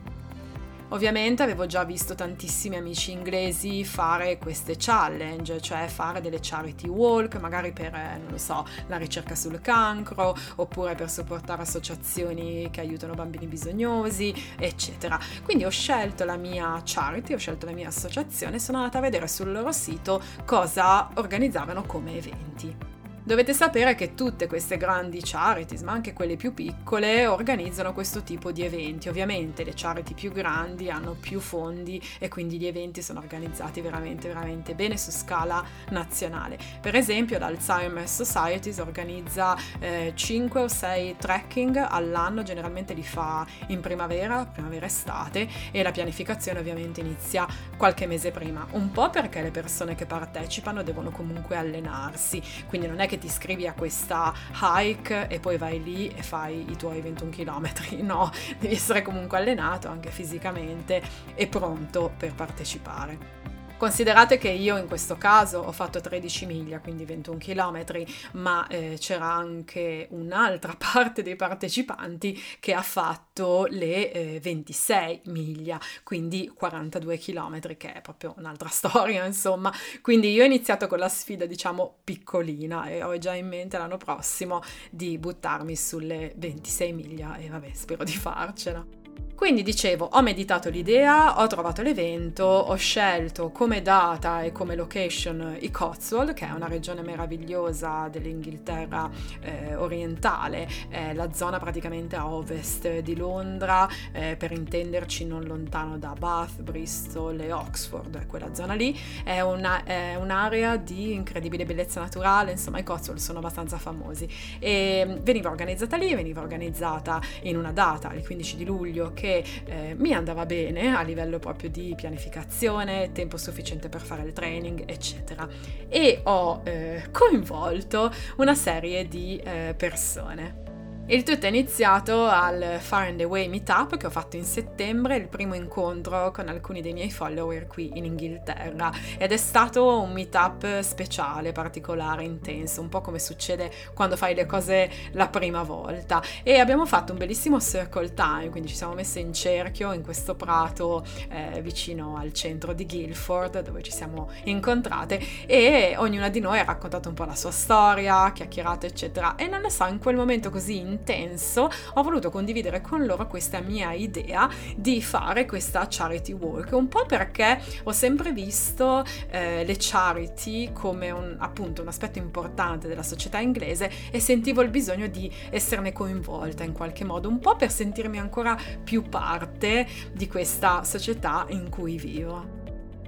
Ovviamente 0.94 1.42
avevo 1.42 1.66
già 1.66 1.82
visto 1.82 2.14
tantissimi 2.14 2.76
amici 2.76 3.10
inglesi 3.10 3.84
fare 3.84 4.38
queste 4.38 4.76
challenge, 4.78 5.60
cioè 5.60 5.88
fare 5.88 6.20
delle 6.20 6.38
charity 6.40 6.86
walk, 6.86 7.36
magari 7.40 7.72
per, 7.72 7.92
eh, 7.94 8.18
non 8.22 8.30
lo 8.30 8.38
so, 8.38 8.64
la 8.86 8.96
ricerca 8.96 9.34
sul 9.34 9.60
cancro, 9.60 10.36
oppure 10.56 10.94
per 10.94 11.10
supportare 11.10 11.62
associazioni 11.62 12.68
che 12.70 12.80
aiutano 12.80 13.14
bambini 13.14 13.46
bisognosi, 13.46 14.32
eccetera. 14.56 15.18
Quindi 15.42 15.64
ho 15.64 15.70
scelto 15.70 16.24
la 16.24 16.36
mia 16.36 16.80
charity, 16.84 17.32
ho 17.32 17.38
scelto 17.38 17.66
la 17.66 17.72
mia 17.72 17.88
associazione 17.88 18.56
e 18.56 18.60
sono 18.60 18.78
andata 18.78 18.98
a 18.98 19.00
vedere 19.00 19.26
sul 19.26 19.50
loro 19.50 19.72
sito 19.72 20.22
cosa 20.44 21.10
organizzavano 21.14 21.82
come 21.84 22.16
eventi. 22.16 22.93
Dovete 23.26 23.54
sapere 23.54 23.94
che 23.94 24.14
tutte 24.14 24.46
queste 24.46 24.76
grandi 24.76 25.22
charities, 25.22 25.80
ma 25.80 25.92
anche 25.92 26.12
quelle 26.12 26.36
più 26.36 26.52
piccole, 26.52 27.26
organizzano 27.26 27.94
questo 27.94 28.22
tipo 28.22 28.52
di 28.52 28.60
eventi. 28.60 29.08
Ovviamente 29.08 29.64
le 29.64 29.72
charity 29.74 30.12
più 30.12 30.30
grandi 30.30 30.90
hanno 30.90 31.16
più 31.18 31.40
fondi 31.40 31.98
e 32.18 32.28
quindi 32.28 32.58
gli 32.58 32.66
eventi 32.66 33.00
sono 33.00 33.20
organizzati 33.20 33.80
veramente, 33.80 34.28
veramente 34.28 34.74
bene 34.74 34.98
su 34.98 35.10
scala 35.10 35.64
nazionale. 35.88 36.58
Per 36.82 36.94
esempio 36.94 37.38
l'Alzheimer 37.38 38.06
Society 38.06 38.78
organizza 38.78 39.56
eh, 39.80 40.12
5 40.14 40.60
o 40.60 40.68
6 40.68 41.16
trekking 41.16 41.76
all'anno, 41.88 42.42
generalmente 42.42 42.92
li 42.92 43.02
fa 43.02 43.46
in 43.68 43.80
primavera, 43.80 44.44
primavera-estate 44.44 45.48
e 45.70 45.82
la 45.82 45.92
pianificazione 45.92 46.58
ovviamente 46.58 47.00
inizia 47.00 47.46
qualche 47.78 48.06
mese 48.06 48.30
prima, 48.32 48.66
un 48.72 48.90
po' 48.90 49.08
perché 49.08 49.40
le 49.40 49.50
persone 49.50 49.94
che 49.94 50.04
partecipano 50.04 50.82
devono 50.82 51.10
comunque 51.10 51.56
allenarsi, 51.56 52.42
quindi 52.68 52.86
non 52.86 53.00
è 53.00 53.06
che 53.06 53.12
che 53.14 53.18
ti 53.18 53.26
iscrivi 53.26 53.66
a 53.66 53.72
questa 53.72 54.34
hike 54.60 55.28
e 55.28 55.38
poi 55.38 55.56
vai 55.56 55.82
lì 55.82 56.08
e 56.08 56.22
fai 56.22 56.68
i 56.70 56.76
tuoi 56.76 57.00
21 57.00 57.30
km, 57.30 57.70
no, 58.02 58.30
devi 58.58 58.74
essere 58.74 59.02
comunque 59.02 59.38
allenato 59.38 59.88
anche 59.88 60.10
fisicamente 60.10 61.02
e 61.34 61.46
pronto 61.46 62.12
per 62.16 62.34
partecipare. 62.34 63.43
Considerate 63.76 64.38
che 64.38 64.48
io 64.50 64.76
in 64.76 64.86
questo 64.86 65.16
caso 65.16 65.58
ho 65.58 65.72
fatto 65.72 66.00
13 66.00 66.46
miglia, 66.46 66.78
quindi 66.78 67.04
21 67.04 67.38
km, 67.38 68.04
ma 68.34 68.66
eh, 68.68 68.96
c'era 69.00 69.26
anche 69.26 70.06
un'altra 70.10 70.74
parte 70.78 71.22
dei 71.22 71.34
partecipanti 71.34 72.40
che 72.60 72.72
ha 72.72 72.82
fatto 72.82 73.66
le 73.68 74.12
eh, 74.12 74.40
26 74.40 75.22
miglia, 75.24 75.78
quindi 76.04 76.50
42 76.54 77.18
km, 77.18 77.76
che 77.76 77.92
è 77.92 78.00
proprio 78.00 78.34
un'altra 78.38 78.68
storia, 78.72 79.26
insomma. 79.26 79.72
Quindi 80.00 80.32
io 80.32 80.44
ho 80.44 80.46
iniziato 80.46 80.86
con 80.86 80.98
la 80.98 81.08
sfida, 81.08 81.44
diciamo, 81.44 81.96
piccolina 82.04 82.86
e 82.86 83.02
ho 83.02 83.18
già 83.18 83.34
in 83.34 83.48
mente 83.48 83.76
l'anno 83.76 83.96
prossimo 83.96 84.62
di 84.88 85.18
buttarmi 85.18 85.74
sulle 85.74 86.32
26 86.36 86.92
miglia 86.92 87.36
e 87.36 87.48
vabbè, 87.48 87.70
spero 87.74 88.04
di 88.04 88.12
farcela. 88.12 89.03
Quindi 89.44 89.62
dicevo, 89.62 90.08
ho 90.12 90.22
meditato 90.22 90.70
l'idea, 90.70 91.38
ho 91.40 91.46
trovato 91.48 91.82
l'evento, 91.82 92.44
ho 92.44 92.74
scelto 92.76 93.50
come 93.50 93.82
data 93.82 94.40
e 94.40 94.52
come 94.52 94.74
location 94.74 95.58
i 95.60 95.70
Cotswold, 95.70 96.32
che 96.32 96.46
è 96.46 96.50
una 96.52 96.66
regione 96.66 97.02
meravigliosa 97.02 98.08
dell'Inghilterra 98.08 99.10
eh, 99.40 99.74
orientale, 99.74 100.66
è 100.88 101.12
la 101.12 101.30
zona 101.34 101.58
praticamente 101.58 102.16
a 102.16 102.26
ovest 102.26 103.00
di 103.00 103.16
Londra, 103.16 103.86
eh, 104.12 104.36
per 104.36 104.52
intenderci 104.52 105.26
non 105.26 105.42
lontano 105.44 105.98
da 105.98 106.14
Bath, 106.18 106.62
Bristol 106.62 107.38
e 107.40 107.52
Oxford, 107.52 108.26
quella 108.26 108.54
zona 108.54 108.72
lì, 108.72 108.98
è, 109.24 109.40
una, 109.40 109.84
è 109.84 110.14
un'area 110.14 110.78
di 110.78 111.12
incredibile 111.12 111.66
bellezza 111.66 112.00
naturale, 112.00 112.52
insomma 112.52 112.78
i 112.78 112.82
Cotswold 112.82 113.20
sono 113.20 113.40
abbastanza 113.40 113.76
famosi. 113.76 114.26
E 114.58 115.18
veniva 115.20 115.50
organizzata 115.50 115.98
lì, 115.98 116.14
veniva 116.14 116.40
organizzata 116.40 117.20
in 117.42 117.58
una 117.58 117.72
data, 117.72 118.10
il 118.14 118.24
15 118.24 118.56
di 118.56 118.64
luglio, 118.64 119.03
che 119.12 119.24
che 119.24 119.42
eh, 119.64 119.94
mi 119.96 120.12
andava 120.12 120.44
bene 120.44 120.94
a 120.94 121.00
livello 121.00 121.38
proprio 121.38 121.70
di 121.70 121.94
pianificazione, 121.96 123.10
tempo 123.12 123.38
sufficiente 123.38 123.88
per 123.88 124.02
fare 124.02 124.22
il 124.22 124.34
training, 124.34 124.84
eccetera. 124.86 125.48
E 125.88 126.20
ho 126.24 126.60
eh, 126.64 127.04
coinvolto 127.10 128.12
una 128.36 128.54
serie 128.54 129.08
di 129.08 129.40
eh, 129.42 129.74
persone. 129.76 130.63
Il 131.06 131.22
tutto 131.22 131.44
è 131.44 131.50
iniziato 131.50 132.24
al 132.24 132.78
Far 132.80 133.08
and 133.08 133.20
Away 133.20 133.46
Meetup 133.46 133.98
che 133.98 134.06
ho 134.06 134.10
fatto 134.10 134.36
in 134.36 134.44
settembre, 134.44 135.16
il 135.16 135.28
primo 135.28 135.52
incontro 135.52 136.30
con 136.30 136.48
alcuni 136.48 136.80
dei 136.80 136.94
miei 136.94 137.10
follower 137.10 137.66
qui 137.66 137.90
in 137.96 138.06
Inghilterra. 138.06 138.90
Ed 139.18 139.30
è 139.30 139.36
stato 139.36 140.00
un 140.00 140.12
meetup 140.12 140.80
speciale, 140.80 141.52
particolare, 141.52 142.24
intenso, 142.24 142.80
un 142.80 142.88
po' 142.88 143.02
come 143.02 143.18
succede 143.18 143.70
quando 143.92 144.16
fai 144.16 144.34
le 144.34 144.46
cose 144.46 144.90
la 145.12 145.28
prima 145.28 145.62
volta. 145.62 146.22
E 146.42 146.58
abbiamo 146.58 146.86
fatto 146.86 147.12
un 147.12 147.18
bellissimo 147.18 147.60
circle 147.60 148.14
time, 148.14 148.48
quindi 148.48 148.70
ci 148.70 148.76
siamo 148.76 148.94
messe 148.94 149.20
in 149.20 149.34
cerchio 149.34 149.92
in 149.92 150.02
questo 150.02 150.34
prato 150.34 151.04
eh, 151.28 151.60
vicino 151.60 152.16
al 152.16 152.32
centro 152.32 152.72
di 152.72 152.86
Guildford 152.86 153.60
dove 153.60 153.82
ci 153.82 153.92
siamo 153.92 154.30
incontrate 154.44 155.20
e 155.44 155.96
ognuna 155.98 156.30
di 156.30 156.40
noi 156.40 156.60
ha 156.60 156.64
raccontato 156.64 157.10
un 157.10 157.14
po' 157.14 157.24
la 157.24 157.36
sua 157.36 157.50
storia, 157.50 158.32
chiacchierato 158.32 158.86
eccetera. 158.86 159.34
E 159.34 159.48
non 159.48 159.60
ne 159.60 159.70
so, 159.70 159.84
in 159.84 159.98
quel 159.98 160.16
momento 160.16 160.48
così 160.48 160.92
intenso, 160.94 161.68
ho 161.94 162.02
voluto 162.02 162.30
condividere 162.30 162.80
con 162.80 163.04
loro 163.04 163.26
questa 163.26 163.60
mia 163.60 163.92
idea 163.92 164.48
di 164.76 165.02
fare 165.02 165.44
questa 165.44 165.86
charity 165.88 166.32
walk, 166.32 166.72
un 166.72 166.88
po' 166.88 167.04
perché 167.06 167.60
ho 167.82 167.92
sempre 167.92 168.32
visto 168.32 169.04
eh, 169.30 169.64
le 169.64 169.76
charity 169.78 170.72
come 170.72 171.10
un, 171.10 171.36
appunto 171.38 171.82
un 171.82 171.88
aspetto 171.88 172.18
importante 172.18 172.88
della 172.88 173.02
società 173.02 173.38
inglese 173.38 173.90
e 174.10 174.20
sentivo 174.20 174.62
il 174.62 174.70
bisogno 174.70 175.08
di 175.08 175.30
esserne 175.50 175.92
coinvolta 175.92 176.64
in 176.64 176.72
qualche 176.72 177.04
modo, 177.04 177.28
un 177.28 177.38
po' 177.38 177.56
per 177.56 177.70
sentirmi 177.70 178.18
ancora 178.18 178.56
più 178.82 179.02
parte 179.02 179.86
di 180.12 180.28
questa 180.28 180.84
società 180.84 181.44
in 181.48 181.68
cui 181.68 181.96
vivo. 181.96 182.63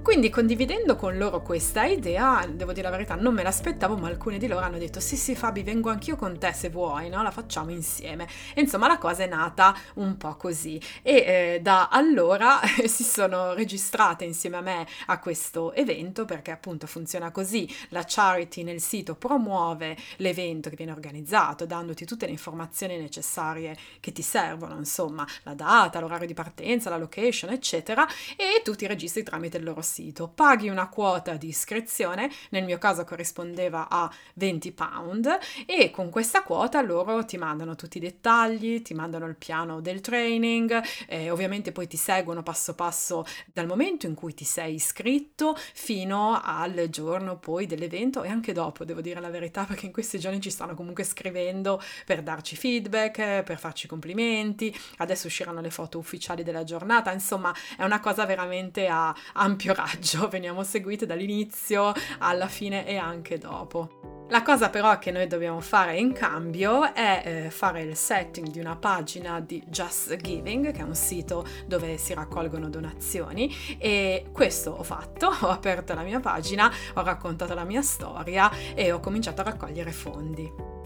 Quindi 0.07 0.29
condividendo 0.29 0.95
con 0.95 1.17
loro 1.17 1.41
questa 1.41 1.83
idea, 1.83 2.47
devo 2.49 2.71
dire 2.71 2.89
la 2.89 2.95
verità, 2.95 3.15
non 3.15 3.33
me 3.33 3.43
l'aspettavo, 3.43 3.97
ma 3.97 4.07
alcuni 4.07 4.37
di 4.37 4.47
loro 4.47 4.63
hanno 4.63 4.77
detto 4.77 5.01
sì 5.01 5.17
sì 5.17 5.35
Fabi, 5.35 5.63
vengo 5.63 5.89
anch'io 5.89 6.15
con 6.15 6.39
te 6.39 6.53
se 6.53 6.69
vuoi, 6.69 7.09
no? 7.09 7.21
La 7.21 7.29
facciamo 7.29 7.71
insieme. 7.71 8.25
E 8.53 8.61
insomma 8.61 8.87
la 8.87 8.97
cosa 8.97 9.23
è 9.23 9.27
nata 9.27 9.75
un 9.95 10.15
po' 10.15 10.37
così 10.37 10.79
e 11.01 11.15
eh, 11.55 11.59
da 11.61 11.89
allora 11.89 12.61
si 12.87 13.03
sono 13.03 13.53
registrate 13.53 14.23
insieme 14.23 14.55
a 14.55 14.61
me 14.61 14.87
a 15.07 15.19
questo 15.19 15.73
evento 15.73 16.23
perché 16.23 16.51
appunto 16.51 16.87
funziona 16.87 17.29
così, 17.29 17.69
la 17.89 18.05
charity 18.07 18.63
nel 18.63 18.79
sito 18.79 19.15
promuove 19.15 19.97
l'evento 20.17 20.69
che 20.69 20.77
viene 20.77 20.93
organizzato 20.93 21.65
dandoti 21.65 22.05
tutte 22.05 22.27
le 22.27 22.31
informazioni 22.31 22.97
necessarie 22.97 23.75
che 23.99 24.13
ti 24.13 24.21
servono, 24.21 24.77
insomma 24.77 25.27
la 25.43 25.53
data, 25.53 25.99
l'orario 25.99 26.27
di 26.27 26.33
partenza, 26.33 26.89
la 26.89 26.97
location 26.97 27.51
eccetera 27.51 28.07
e 28.37 28.61
tu 28.63 28.73
ti 28.73 28.87
registri 28.87 29.21
tramite 29.21 29.57
il 29.57 29.65
loro 29.65 29.81
sito 29.81 29.96
sito. 29.97 30.27
Paghi 30.27 30.69
una 30.69 30.89
quota 30.89 31.33
di 31.33 31.47
iscrizione, 31.47 32.29
nel 32.51 32.63
mio 32.63 32.77
caso 32.77 33.03
corrispondeva 33.03 33.87
a 33.89 34.11
20 34.35 34.71
pound, 34.73 35.39
e 35.65 35.89
con 35.89 36.11
questa 36.11 36.43
quota 36.43 36.81
loro 36.81 37.25
ti 37.25 37.37
mandano 37.37 37.75
tutti 37.75 37.97
i 37.97 38.01
dettagli, 38.01 38.83
ti 38.83 38.93
mandano 38.93 39.25
il 39.25 39.35
piano 39.35 39.81
del 39.81 40.01
training, 40.01 40.83
eh, 41.07 41.31
ovviamente 41.31 41.71
poi 41.71 41.87
ti 41.87 41.97
seguono 41.97 42.43
passo 42.43 42.75
passo 42.75 43.25
dal 43.51 43.65
momento 43.65 44.05
in 44.05 44.13
cui 44.13 44.35
ti 44.35 44.43
sei 44.43 44.75
iscritto 44.75 45.55
fino 45.55 46.39
al 46.39 46.87
giorno 46.89 47.37
poi 47.37 47.65
dell'evento 47.65 48.21
e 48.21 48.29
anche 48.29 48.53
dopo, 48.53 48.85
devo 48.85 49.01
dire 49.01 49.19
la 49.19 49.29
verità, 49.29 49.63
perché 49.63 49.87
in 49.87 49.91
questi 49.91 50.19
giorni 50.19 50.39
ci 50.39 50.51
stanno 50.51 50.75
comunque 50.75 51.03
scrivendo 51.03 51.81
per 52.05 52.21
darci 52.21 52.55
feedback, 52.55 53.41
per 53.41 53.57
farci 53.57 53.87
complimenti, 53.87 54.75
adesso 54.97 55.25
usciranno 55.25 55.61
le 55.61 55.71
foto 55.71 55.97
ufficiali 55.97 56.43
della 56.43 56.63
giornata, 56.63 57.11
insomma 57.11 57.51
è 57.75 57.83
una 57.83 57.99
cosa 57.99 58.25
veramente 58.25 58.87
a 58.87 59.15
ampio 59.33 59.73
raggio, 59.73 59.86
veniamo 60.29 60.63
seguite 60.63 61.05
dall'inizio 61.05 61.93
alla 62.19 62.47
fine 62.47 62.85
e 62.87 62.97
anche 62.97 63.37
dopo. 63.37 64.17
La 64.29 64.41
cosa 64.41 64.69
però 64.69 64.99
che 64.99 65.09
noi 65.09 65.25
dobbiamo 65.25 65.61
fare 65.61 65.97
in 65.97 66.11
cambio 66.11 66.93
è 66.93 67.21
eh, 67.23 67.49
fare 67.49 67.83
il 67.83 67.95
setting 67.95 68.49
di 68.49 68.59
una 68.59 68.75
pagina 68.75 69.39
di 69.39 69.63
Just 69.65 70.17
Giving, 70.17 70.71
che 70.71 70.79
è 70.79 70.83
un 70.83 70.95
sito 70.95 71.45
dove 71.65 71.97
si 71.97 72.13
raccolgono 72.13 72.67
donazioni 72.67 73.55
e 73.77 74.25
questo 74.33 74.71
ho 74.71 74.83
fatto, 74.83 75.27
ho 75.41 75.47
aperto 75.47 75.93
la 75.93 76.03
mia 76.03 76.19
pagina, 76.19 76.69
ho 76.95 77.03
raccontato 77.03 77.53
la 77.53 77.63
mia 77.63 77.81
storia 77.81 78.51
e 78.75 78.91
ho 78.91 78.99
cominciato 78.99 79.39
a 79.39 79.45
raccogliere 79.45 79.93
fondi. 79.93 80.76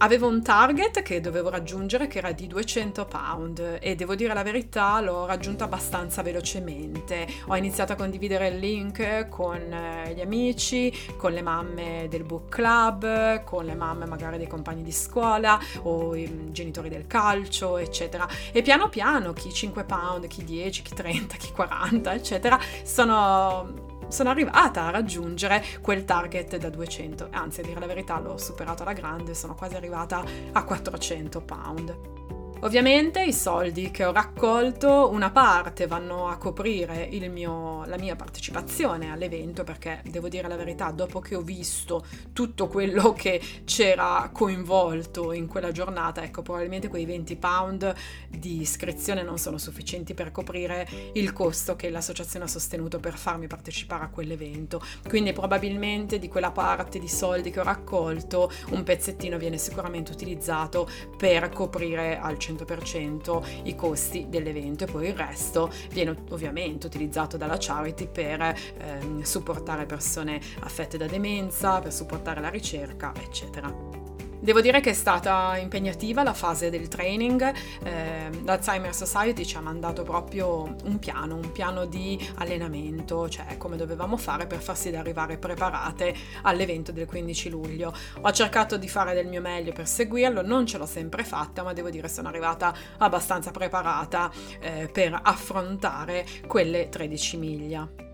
Avevo 0.00 0.28
un 0.28 0.44
target 0.44 1.02
che 1.02 1.20
dovevo 1.20 1.48
raggiungere 1.48 2.06
che 2.06 2.18
era 2.18 2.30
di 2.30 2.46
200 2.46 3.04
pound 3.06 3.78
e 3.80 3.96
devo 3.96 4.14
dire 4.14 4.32
la 4.32 4.44
verità 4.44 5.00
l'ho 5.00 5.26
raggiunto 5.26 5.64
abbastanza 5.64 6.22
velocemente. 6.22 7.26
Ho 7.48 7.56
iniziato 7.56 7.94
a 7.94 7.96
condividere 7.96 8.46
il 8.46 8.58
link 8.58 9.28
con 9.28 9.56
eh, 9.56 10.14
gli 10.14 10.20
amici, 10.20 10.92
con 11.16 11.32
le 11.32 11.42
mamme 11.42 12.06
del 12.08 12.22
book 12.22 12.48
club, 12.48 13.42
con 13.42 13.64
le 13.64 13.74
mamme 13.74 14.06
magari 14.06 14.38
dei 14.38 14.46
compagni 14.46 14.84
di 14.84 14.92
scuola 14.92 15.58
o 15.82 16.14
i 16.14 16.52
genitori 16.52 16.88
del 16.88 17.08
calcio, 17.08 17.76
eccetera. 17.76 18.28
E 18.52 18.62
piano 18.62 18.88
piano 18.88 19.32
chi 19.32 19.52
5 19.52 19.82
pound, 19.82 20.28
chi 20.28 20.44
10, 20.44 20.82
chi 20.82 20.94
30, 20.94 21.36
chi 21.36 21.50
40, 21.50 22.14
eccetera, 22.14 22.56
sono 22.84 23.87
sono 24.08 24.30
arrivata 24.30 24.86
a 24.86 24.90
raggiungere 24.90 25.62
quel 25.80 26.04
target 26.04 26.56
da 26.56 26.70
200, 26.70 27.28
anzi 27.30 27.60
a 27.60 27.64
dire 27.64 27.80
la 27.80 27.86
verità 27.86 28.18
l'ho 28.18 28.36
superato 28.38 28.82
alla 28.82 28.92
grande, 28.92 29.34
sono 29.34 29.54
quasi 29.54 29.74
arrivata 29.74 30.24
a 30.52 30.64
400 30.64 31.40
pound. 31.42 32.17
Ovviamente 32.62 33.22
i 33.22 33.32
soldi 33.32 33.92
che 33.92 34.04
ho 34.04 34.12
raccolto 34.12 35.10
una 35.12 35.30
parte 35.30 35.86
vanno 35.86 36.26
a 36.26 36.38
coprire 36.38 37.08
mio, 37.30 37.84
la 37.84 37.96
mia 37.96 38.16
partecipazione 38.16 39.12
all'evento 39.12 39.62
perché 39.62 40.02
devo 40.04 40.28
dire 40.28 40.48
la 40.48 40.56
verità, 40.56 40.90
dopo 40.90 41.20
che 41.20 41.36
ho 41.36 41.40
visto 41.40 42.04
tutto 42.32 42.66
quello 42.66 43.12
che 43.16 43.40
c'era 43.64 44.28
coinvolto 44.32 45.32
in 45.32 45.46
quella 45.46 45.70
giornata, 45.70 46.24
ecco 46.24 46.42
probabilmente 46.42 46.88
quei 46.88 47.04
20 47.04 47.36
pound 47.36 47.94
di 48.28 48.60
iscrizione 48.60 49.22
non 49.22 49.38
sono 49.38 49.56
sufficienti 49.56 50.12
per 50.12 50.32
coprire 50.32 50.88
il 51.12 51.32
costo 51.32 51.76
che 51.76 51.90
l'associazione 51.90 52.46
ha 52.46 52.48
sostenuto 52.48 52.98
per 52.98 53.16
farmi 53.16 53.46
partecipare 53.46 54.04
a 54.04 54.08
quell'evento. 54.08 54.82
Quindi 55.06 55.32
probabilmente 55.32 56.18
di 56.18 56.26
quella 56.26 56.50
parte 56.50 56.98
di 56.98 57.08
soldi 57.08 57.50
che 57.50 57.60
ho 57.60 57.64
raccolto 57.64 58.50
un 58.70 58.82
pezzettino 58.82 59.38
viene 59.38 59.58
sicuramente 59.58 60.10
utilizzato 60.10 60.88
per 61.16 61.50
coprire 61.50 62.18
al 62.18 62.34
100% 62.34 62.47
100% 62.52 63.64
i 63.64 63.74
costi 63.74 64.26
dell'evento 64.28 64.84
e 64.84 64.86
poi 64.86 65.08
il 65.08 65.14
resto 65.14 65.70
viene 65.90 66.16
ovviamente 66.30 66.86
utilizzato 66.86 67.36
dalla 67.36 67.56
charity 67.58 68.08
per 68.08 68.54
ehm, 68.78 69.22
supportare 69.22 69.86
persone 69.86 70.40
affette 70.60 70.96
da 70.96 71.06
demenza, 71.06 71.80
per 71.80 71.92
supportare 71.92 72.40
la 72.40 72.48
ricerca, 72.48 73.12
eccetera. 73.20 74.27
Devo 74.40 74.60
dire 74.60 74.80
che 74.80 74.90
è 74.90 74.94
stata 74.94 75.56
impegnativa 75.56 76.22
la 76.22 76.32
fase 76.32 76.70
del 76.70 76.86
training, 76.86 77.52
eh, 77.82 78.30
l'Alzheimer 78.44 78.94
Society 78.94 79.44
ci 79.44 79.56
ha 79.56 79.60
mandato 79.60 80.04
proprio 80.04 80.76
un 80.84 80.98
piano, 81.00 81.34
un 81.34 81.50
piano 81.50 81.86
di 81.86 82.18
allenamento, 82.36 83.28
cioè 83.28 83.56
come 83.56 83.76
dovevamo 83.76 84.16
fare 84.16 84.46
per 84.46 84.60
far 84.60 84.76
sì 84.76 84.90
da 84.90 85.00
arrivare 85.00 85.38
preparate 85.38 86.14
all'evento 86.42 86.92
del 86.92 87.06
15 87.06 87.50
luglio. 87.50 87.92
Ho 88.20 88.30
cercato 88.30 88.76
di 88.76 88.88
fare 88.88 89.12
del 89.12 89.26
mio 89.26 89.40
meglio 89.40 89.72
per 89.72 89.88
seguirlo, 89.88 90.42
non 90.42 90.66
ce 90.66 90.78
l'ho 90.78 90.86
sempre 90.86 91.24
fatta, 91.24 91.64
ma 91.64 91.72
devo 91.72 91.90
dire 91.90 92.08
sono 92.08 92.28
arrivata 92.28 92.72
abbastanza 92.98 93.50
preparata 93.50 94.30
eh, 94.60 94.88
per 94.92 95.18
affrontare 95.20 96.24
quelle 96.46 96.88
13 96.88 97.36
miglia. 97.36 98.07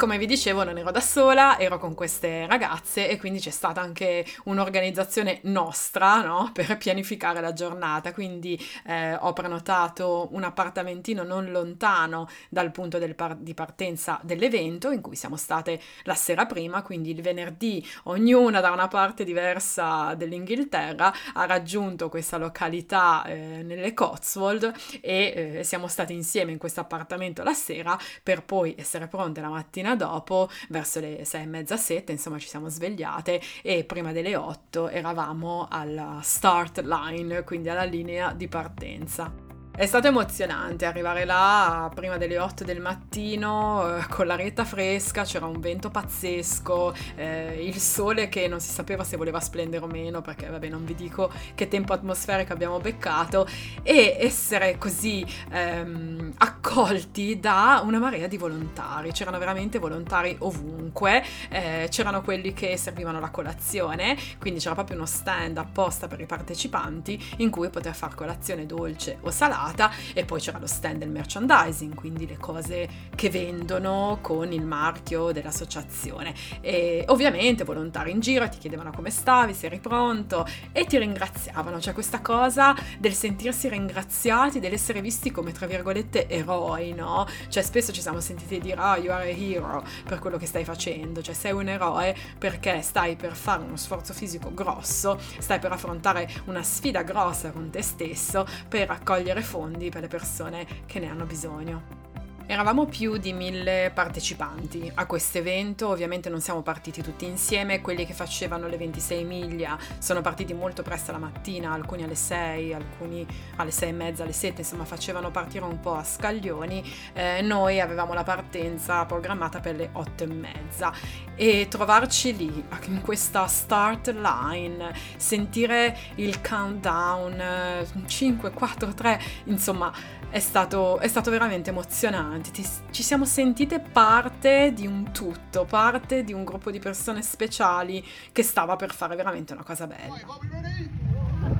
Come 0.00 0.16
vi 0.16 0.24
dicevo 0.24 0.64
non 0.64 0.78
ero 0.78 0.90
da 0.90 1.00
sola, 1.02 1.58
ero 1.58 1.78
con 1.78 1.92
queste 1.92 2.46
ragazze 2.46 3.06
e 3.06 3.18
quindi 3.18 3.38
c'è 3.38 3.50
stata 3.50 3.82
anche 3.82 4.24
un'organizzazione 4.44 5.40
nostra 5.42 6.22
no? 6.22 6.48
per 6.54 6.78
pianificare 6.78 7.42
la 7.42 7.52
giornata, 7.52 8.14
quindi 8.14 8.58
eh, 8.86 9.14
ho 9.14 9.34
prenotato 9.34 10.28
un 10.30 10.42
appartamentino 10.44 11.22
non 11.22 11.50
lontano 11.50 12.28
dal 12.48 12.70
punto 12.70 12.98
par- 13.14 13.36
di 13.36 13.52
partenza 13.52 14.18
dell'evento 14.22 14.90
in 14.90 15.02
cui 15.02 15.16
siamo 15.16 15.36
state 15.36 15.78
la 16.04 16.14
sera 16.14 16.46
prima, 16.46 16.80
quindi 16.80 17.10
il 17.10 17.20
venerdì 17.20 17.86
ognuna 18.04 18.60
da 18.60 18.70
una 18.70 18.88
parte 18.88 19.22
diversa 19.22 20.14
dell'Inghilterra 20.14 21.12
ha 21.34 21.44
raggiunto 21.44 22.08
questa 22.08 22.38
località 22.38 23.22
eh, 23.26 23.62
nelle 23.62 23.92
Cotswold 23.92 24.72
e 25.02 25.58
eh, 25.58 25.62
siamo 25.62 25.88
state 25.88 26.14
insieme 26.14 26.52
in 26.52 26.58
questo 26.58 26.80
appartamento 26.80 27.42
la 27.42 27.52
sera 27.52 27.98
per 28.22 28.44
poi 28.44 28.74
essere 28.78 29.06
pronte 29.06 29.42
la 29.42 29.50
mattina 29.50 29.88
mattina 29.90 29.96
dopo, 29.96 30.48
verso 30.68 31.00
le 31.00 31.24
sei 31.24 31.42
e 31.42 31.46
mezza, 31.46 31.76
sette, 31.76 32.12
insomma 32.12 32.38
ci 32.38 32.48
siamo 32.48 32.68
svegliate 32.68 33.40
e 33.62 33.84
prima 33.84 34.12
delle 34.12 34.36
otto 34.36 34.88
eravamo 34.88 35.66
alla 35.70 36.20
start 36.22 36.80
line, 36.80 37.42
quindi 37.44 37.68
alla 37.68 37.84
linea 37.84 38.32
di 38.32 38.48
partenza. 38.48 39.48
È 39.72 39.86
stato 39.86 40.08
emozionante 40.08 40.84
arrivare 40.84 41.24
là 41.24 41.90
prima 41.94 42.18
delle 42.18 42.38
8 42.38 42.64
del 42.64 42.82
mattino 42.82 43.96
eh, 43.96 44.06
con 44.10 44.26
l'aria 44.26 44.64
fresca, 44.64 45.22
c'era 45.22 45.46
un 45.46 45.58
vento 45.58 45.88
pazzesco, 45.88 46.92
eh, 47.14 47.64
il 47.64 47.76
sole 47.76 48.28
che 48.28 48.46
non 48.46 48.60
si 48.60 48.70
sapeva 48.72 49.04
se 49.04 49.16
voleva 49.16 49.40
splendere 49.40 49.82
o 49.82 49.86
meno 49.86 50.20
perché 50.20 50.50
vabbè 50.50 50.68
non 50.68 50.84
vi 50.84 50.94
dico 50.94 51.32
che 51.54 51.68
tempo 51.68 51.94
atmosferico 51.94 52.52
abbiamo 52.52 52.78
beccato 52.78 53.46
e 53.82 54.18
essere 54.20 54.76
così 54.76 55.24
ehm, 55.50 56.34
accolti 56.70 57.40
da 57.40 57.82
una 57.84 57.98
marea 57.98 58.28
di 58.28 58.36
volontari, 58.36 59.10
c'erano 59.10 59.38
veramente 59.38 59.80
volontari 59.80 60.36
ovunque, 60.38 61.24
eh, 61.48 61.88
c'erano 61.90 62.22
quelli 62.22 62.52
che 62.52 62.76
servivano 62.76 63.18
la 63.18 63.30
colazione, 63.30 64.16
quindi 64.38 64.60
c'era 64.60 64.74
proprio 64.74 64.96
uno 64.96 65.06
stand 65.06 65.58
apposta 65.58 66.06
per 66.06 66.20
i 66.20 66.26
partecipanti 66.26 67.20
in 67.38 67.50
cui 67.50 67.70
poter 67.70 67.92
fare 67.96 68.14
colazione 68.14 68.66
dolce 68.66 69.18
o 69.22 69.32
salata 69.32 69.90
e 70.14 70.24
poi 70.24 70.40
c'era 70.40 70.58
lo 70.58 70.68
stand 70.68 70.98
del 70.98 71.10
merchandising, 71.10 71.92
quindi 71.92 72.28
le 72.28 72.38
cose 72.38 72.88
che 73.16 73.30
vendono 73.30 74.18
con 74.20 74.52
il 74.52 74.64
marchio 74.64 75.32
dell'associazione. 75.32 76.32
E 76.60 77.04
ovviamente 77.08 77.64
volontari 77.64 78.12
in 78.12 78.20
giro 78.20 78.48
ti 78.48 78.58
chiedevano 78.58 78.92
come 78.92 79.10
stavi, 79.10 79.54
se 79.54 79.66
eri 79.66 79.80
pronto 79.80 80.46
e 80.70 80.84
ti 80.84 80.98
ringraziavano, 80.98 81.80
cioè 81.80 81.94
questa 81.94 82.20
cosa 82.20 82.76
del 82.96 83.14
sentirsi 83.14 83.68
ringraziati, 83.68 84.60
dell'essere 84.60 85.00
visti 85.00 85.32
come 85.32 85.50
tra 85.50 85.66
virgolette 85.66 86.28
eroi, 86.28 86.58
no? 86.94 87.26
Cioè 87.48 87.62
spesso 87.62 87.92
ci 87.92 88.00
siamo 88.00 88.20
sentiti 88.20 88.58
dire 88.58 88.80
ah 88.80 88.92
oh, 88.92 89.00
you 89.00 89.12
are 89.12 89.30
a 89.30 89.34
hero 89.34 89.84
per 90.04 90.18
quello 90.18 90.36
che 90.36 90.46
stai 90.46 90.64
facendo, 90.64 91.22
cioè 91.22 91.34
sei 91.34 91.52
un 91.52 91.68
eroe 91.68 92.14
perché 92.38 92.82
stai 92.82 93.16
per 93.16 93.34
fare 93.34 93.62
uno 93.62 93.76
sforzo 93.76 94.12
fisico 94.12 94.52
grosso, 94.52 95.18
stai 95.38 95.58
per 95.58 95.72
affrontare 95.72 96.28
una 96.46 96.62
sfida 96.62 97.02
grossa 97.02 97.50
con 97.50 97.70
te 97.70 97.82
stesso 97.82 98.46
per 98.68 98.88
raccogliere 98.88 99.42
fondi 99.42 99.90
per 99.90 100.02
le 100.02 100.08
persone 100.08 100.66
che 100.86 100.98
ne 100.98 101.08
hanno 101.08 101.24
bisogno. 101.24 102.09
Eravamo 102.50 102.86
più 102.86 103.16
di 103.16 103.32
mille 103.32 103.92
partecipanti 103.94 104.90
a 104.96 105.06
questo 105.06 105.38
evento, 105.38 105.86
ovviamente 105.86 106.28
non 106.28 106.40
siamo 106.40 106.62
partiti 106.62 107.00
tutti 107.00 107.24
insieme, 107.24 107.80
quelli 107.80 108.04
che 108.04 108.12
facevano 108.12 108.66
le 108.66 108.76
26 108.76 109.22
miglia 109.22 109.78
sono 109.98 110.20
partiti 110.20 110.52
molto 110.52 110.82
presto 110.82 111.12
la 111.12 111.18
mattina, 111.18 111.70
alcuni 111.70 112.02
alle 112.02 112.16
6, 112.16 112.74
alcuni 112.74 113.24
alle 113.54 113.70
6 113.70 113.88
e 113.88 113.92
mezza, 113.92 114.24
alle 114.24 114.32
7, 114.32 114.62
insomma 114.62 114.84
facevano 114.84 115.30
partire 115.30 115.64
un 115.64 115.78
po' 115.78 115.94
a 115.94 116.02
scaglioni, 116.02 116.82
eh, 117.12 117.40
noi 117.40 117.78
avevamo 117.78 118.14
la 118.14 118.24
partenza 118.24 119.06
programmata 119.06 119.60
per 119.60 119.76
le 119.76 119.90
8 119.92 120.24
e 120.24 120.26
mezza. 120.26 120.92
E 121.36 121.68
trovarci 121.70 122.36
lì 122.36 122.64
in 122.86 123.00
questa 123.00 123.46
start 123.46 124.08
line, 124.08 124.92
sentire 125.16 125.96
il 126.16 126.40
countdown 126.40 127.86
5, 128.06 128.50
4, 128.50 128.92
3, 128.92 129.20
insomma 129.44 129.92
è 130.30 130.38
stato, 130.38 130.98
è 130.98 131.08
stato 131.08 131.30
veramente 131.30 131.70
emozionante. 131.70 132.50
Ti, 132.50 132.66
ci 132.90 133.02
siamo 133.02 133.24
sentite 133.24 133.80
parte 133.80 134.72
di 134.72 134.86
un 134.86 135.10
tutto, 135.12 135.64
parte 135.64 136.22
di 136.24 136.32
un 136.32 136.44
gruppo 136.44 136.70
di 136.70 136.78
persone 136.78 137.22
speciali 137.22 138.04
che 138.32 138.42
stava 138.42 138.76
per 138.76 138.94
fare 138.94 139.16
veramente 139.16 139.52
una 139.52 139.64
cosa 139.64 139.86
bella. 139.86 140.14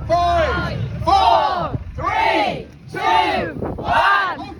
Five, 0.07 1.03
four, 1.03 1.77
three, 1.95 2.67
two, 2.89 3.55
one. 3.77 4.51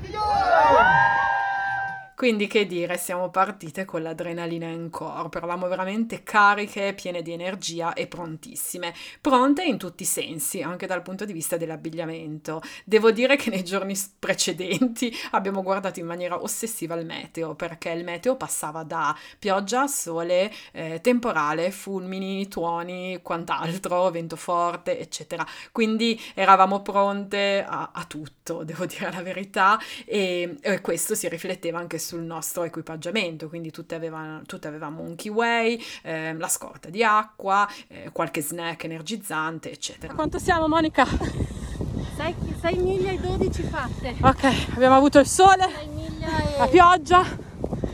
Quindi 2.21 2.45
che 2.45 2.67
dire, 2.67 2.99
siamo 2.99 3.31
partite 3.31 3.83
con 3.83 4.03
l'adrenalina 4.03 4.67
in 4.67 4.91
corpo, 4.91 5.37
eravamo 5.37 5.67
veramente 5.67 6.21
cariche, 6.21 6.93
piene 6.93 7.23
di 7.23 7.31
energia 7.31 7.93
e 7.93 8.05
prontissime, 8.05 8.93
pronte 9.19 9.63
in 9.63 9.79
tutti 9.79 10.03
i 10.03 10.05
sensi, 10.05 10.61
anche 10.61 10.85
dal 10.85 11.01
punto 11.01 11.25
di 11.25 11.33
vista 11.33 11.57
dell'abbigliamento. 11.57 12.61
Devo 12.85 13.09
dire 13.09 13.37
che 13.37 13.49
nei 13.49 13.63
giorni 13.63 13.95
precedenti 14.19 15.11
abbiamo 15.31 15.63
guardato 15.63 15.99
in 15.99 16.05
maniera 16.05 16.39
ossessiva 16.39 16.93
il 16.93 17.07
meteo, 17.07 17.55
perché 17.55 17.89
il 17.89 18.03
meteo 18.03 18.35
passava 18.35 18.83
da 18.83 19.17
pioggia, 19.39 19.87
sole, 19.87 20.53
eh, 20.73 20.99
temporale, 21.01 21.71
fulmini, 21.71 22.47
tuoni, 22.47 23.19
quant'altro, 23.23 24.11
vento 24.11 24.35
forte, 24.35 24.99
eccetera. 24.99 25.43
Quindi 25.71 26.21
eravamo 26.35 26.83
pronte 26.83 27.65
a, 27.67 27.89
a 27.91 28.05
tutto, 28.05 28.63
devo 28.63 28.85
dire 28.85 29.11
la 29.11 29.23
verità, 29.23 29.79
e, 30.05 30.57
e 30.61 30.81
questo 30.81 31.15
si 31.15 31.27
rifletteva 31.27 31.79
anche 31.79 31.97
su 31.97 32.09
sul 32.11 32.23
nostro 32.23 32.63
equipaggiamento, 32.63 33.47
quindi 33.47 33.71
tutte, 33.71 33.95
avevano, 33.95 34.41
tutte 34.45 34.67
avevamo 34.67 35.01
un 35.01 35.15
keyway, 35.15 35.81
eh, 36.03 36.35
la 36.37 36.49
scorta 36.49 36.89
di 36.89 37.05
acqua, 37.05 37.65
eh, 37.87 38.09
qualche 38.11 38.41
snack 38.41 38.83
energizzante, 38.83 39.71
eccetera. 39.71 40.13
Quanto 40.13 40.37
siamo 40.37 40.67
Monica? 40.67 41.05
6, 41.05 42.35
6 42.59 42.77
miglia 42.79 43.11
e 43.11 43.17
12 43.17 43.63
fatte. 43.63 44.15
Ok, 44.19 44.73
abbiamo 44.73 44.97
avuto 44.97 45.19
il 45.19 45.25
sole, 45.25 45.69
e... 45.69 46.57
la 46.57 46.67
pioggia, 46.67 47.23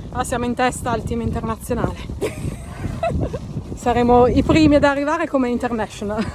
ora 0.10 0.24
siamo 0.24 0.46
in 0.46 0.56
testa 0.56 0.90
al 0.92 1.04
team 1.04 1.22
internazionale. 1.22 1.96
Saremo 3.76 4.26
i 4.26 4.42
primi 4.42 4.76
ad 4.76 4.84
arrivare 4.84 5.28
come 5.28 5.50
international. 5.50 6.26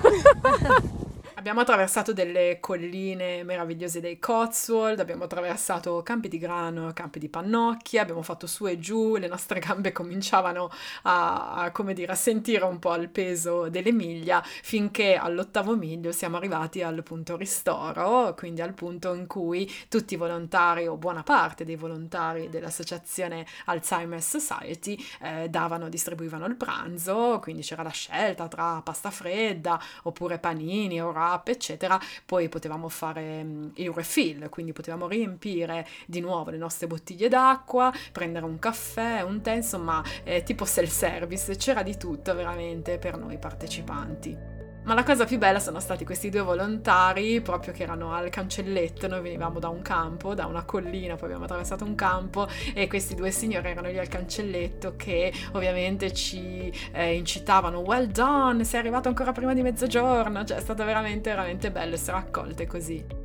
Abbiamo 1.42 1.62
attraversato 1.62 2.12
delle 2.12 2.58
colline 2.60 3.42
meravigliose 3.42 3.98
dei 3.98 4.20
Cotswold, 4.20 5.00
abbiamo 5.00 5.24
attraversato 5.24 6.00
campi 6.04 6.28
di 6.28 6.38
grano, 6.38 6.92
campi 6.92 7.18
di 7.18 7.28
pannocchie, 7.28 7.98
abbiamo 7.98 8.22
fatto 8.22 8.46
su 8.46 8.68
e 8.68 8.78
giù, 8.78 9.16
le 9.16 9.26
nostre 9.26 9.58
gambe 9.58 9.90
cominciavano 9.90 10.70
a, 11.02 11.64
a, 11.64 11.92
dire, 11.92 12.12
a 12.12 12.14
sentire 12.14 12.64
un 12.64 12.78
po' 12.78 12.94
il 12.94 13.08
peso 13.08 13.68
delle 13.68 13.90
miglia, 13.90 14.40
finché 14.44 15.16
all'ottavo 15.16 15.74
miglio 15.74 16.12
siamo 16.12 16.36
arrivati 16.36 16.80
al 16.80 17.02
punto 17.02 17.36
ristoro, 17.36 18.34
quindi 18.34 18.60
al 18.60 18.74
punto 18.74 19.12
in 19.12 19.26
cui 19.26 19.68
tutti 19.88 20.14
i 20.14 20.18
volontari 20.18 20.86
o 20.86 20.96
buona 20.96 21.24
parte 21.24 21.64
dei 21.64 21.74
volontari 21.74 22.50
dell'associazione 22.50 23.44
Alzheimer's 23.64 24.38
Society 24.38 24.96
eh, 25.20 25.48
davano, 25.48 25.88
distribuivano 25.88 26.46
il 26.46 26.54
pranzo, 26.54 27.40
quindi 27.42 27.62
c'era 27.62 27.82
la 27.82 27.90
scelta 27.90 28.46
tra 28.46 28.80
pasta 28.84 29.10
fredda 29.10 29.80
oppure 30.04 30.38
panini 30.38 31.02
o 31.02 31.10
wrap, 31.32 31.48
eccetera, 31.48 31.98
poi 32.24 32.48
potevamo 32.48 32.88
fare 32.88 33.42
mm, 33.42 33.68
il 33.74 33.90
refill, 33.90 34.48
quindi 34.48 34.72
potevamo 34.72 35.08
riempire 35.08 35.86
di 36.06 36.20
nuovo 36.20 36.50
le 36.50 36.58
nostre 36.58 36.86
bottiglie 36.86 37.28
d'acqua, 37.28 37.92
prendere 38.12 38.44
un 38.44 38.58
caffè, 38.58 39.22
un 39.22 39.40
tè, 39.40 39.52
insomma, 39.52 40.02
eh, 40.24 40.42
tipo 40.42 40.64
self-service, 40.64 41.56
c'era 41.56 41.82
di 41.82 41.96
tutto 41.96 42.34
veramente 42.34 42.98
per 42.98 43.16
noi 43.16 43.38
partecipanti. 43.38 44.61
Ma 44.84 44.94
la 44.94 45.04
cosa 45.04 45.24
più 45.24 45.38
bella 45.38 45.60
sono 45.60 45.78
stati 45.78 46.04
questi 46.04 46.28
due 46.28 46.40
volontari, 46.40 47.40
proprio 47.40 47.72
che 47.72 47.84
erano 47.84 48.14
al 48.14 48.30
cancelletto, 48.30 49.06
noi 49.06 49.20
venivamo 49.20 49.60
da 49.60 49.68
un 49.68 49.80
campo, 49.80 50.34
da 50.34 50.46
una 50.46 50.64
collina, 50.64 51.14
poi 51.14 51.26
abbiamo 51.26 51.44
attraversato 51.44 51.84
un 51.84 51.94
campo 51.94 52.48
e 52.74 52.88
questi 52.88 53.14
due 53.14 53.30
signori 53.30 53.68
erano 53.68 53.88
lì 53.88 53.98
al 53.98 54.08
cancelletto 54.08 54.94
che 54.96 55.32
ovviamente 55.52 56.12
ci 56.12 56.72
eh, 56.92 57.14
incitavano, 57.14 57.78
well 57.78 58.06
done, 58.06 58.64
sei 58.64 58.80
arrivato 58.80 59.06
ancora 59.06 59.30
prima 59.30 59.54
di 59.54 59.62
mezzogiorno, 59.62 60.44
cioè 60.44 60.56
è 60.56 60.60
stato 60.60 60.84
veramente, 60.84 61.30
veramente 61.30 61.70
bello 61.70 61.94
essere 61.94 62.16
accolte 62.16 62.66
così. 62.66 63.21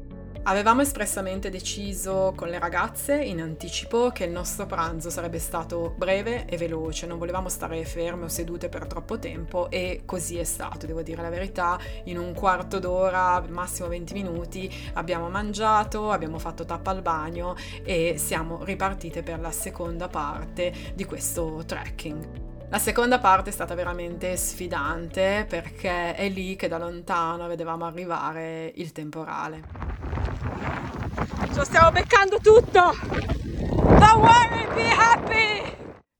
Avevamo 0.48 0.80
espressamente 0.80 1.50
deciso 1.50 2.32
con 2.34 2.48
le 2.48 2.58
ragazze 2.58 3.22
in 3.22 3.42
anticipo 3.42 4.12
che 4.12 4.24
il 4.24 4.32
nostro 4.32 4.66
pranzo 4.66 5.10
sarebbe 5.10 5.40
stato 5.40 5.94
breve 5.98 6.46
e 6.46 6.56
veloce, 6.56 7.06
non 7.06 7.18
volevamo 7.18 7.50
stare 7.50 7.84
ferme 7.84 8.24
o 8.24 8.28
sedute 8.30 8.70
per 8.70 8.88
troppo 8.88 9.20
tempo 9.20 9.70
e 9.70 10.04
così 10.06 10.38
è 10.38 10.46
stato, 10.46 10.86
devo 10.86 11.02
dire 11.02 11.22
la 11.22 11.30
verità, 11.30 11.78
in 12.06 12.18
un 12.18 12.34
quarto 12.34 12.80
d'ora, 12.80 13.44
massimo 13.50 13.90
20 13.90 14.14
minuti, 14.14 14.74
abbiamo 14.94 15.28
mangiato, 15.28 16.12
abbiamo 16.12 16.40
fatto 16.40 16.64
tappa 16.64 16.92
al 16.92 17.02
bagno 17.02 17.58
e 17.84 18.16
siamo 18.18 18.64
ripartite 18.64 19.24
per 19.24 19.42
la 19.42 19.52
seconda 19.52 20.08
parte 20.08 20.72
di 20.94 21.04
questo 21.04 21.62
trekking. 21.66 22.47
La 22.70 22.80
seconda 22.80 23.18
parte 23.20 23.50
è 23.50 23.54
stata 23.54 23.76
veramente 23.76 24.36
sfidante 24.36 25.46
perché 25.48 26.14
è 26.16 26.28
lì 26.28 26.58
che 26.58 26.68
da 26.68 26.78
lontano 26.78 27.48
vedevamo 27.48 27.86
arrivare 27.86 28.74
il 28.76 28.92
temporale. 28.92 29.64
Lo 31.56 31.64
stiamo 31.64 31.92
beccando 31.92 32.40
tutto! 32.40 32.92
Don't 33.62 34.16
worry, 34.16 34.68
be 34.76 34.90
happy! 34.90 35.76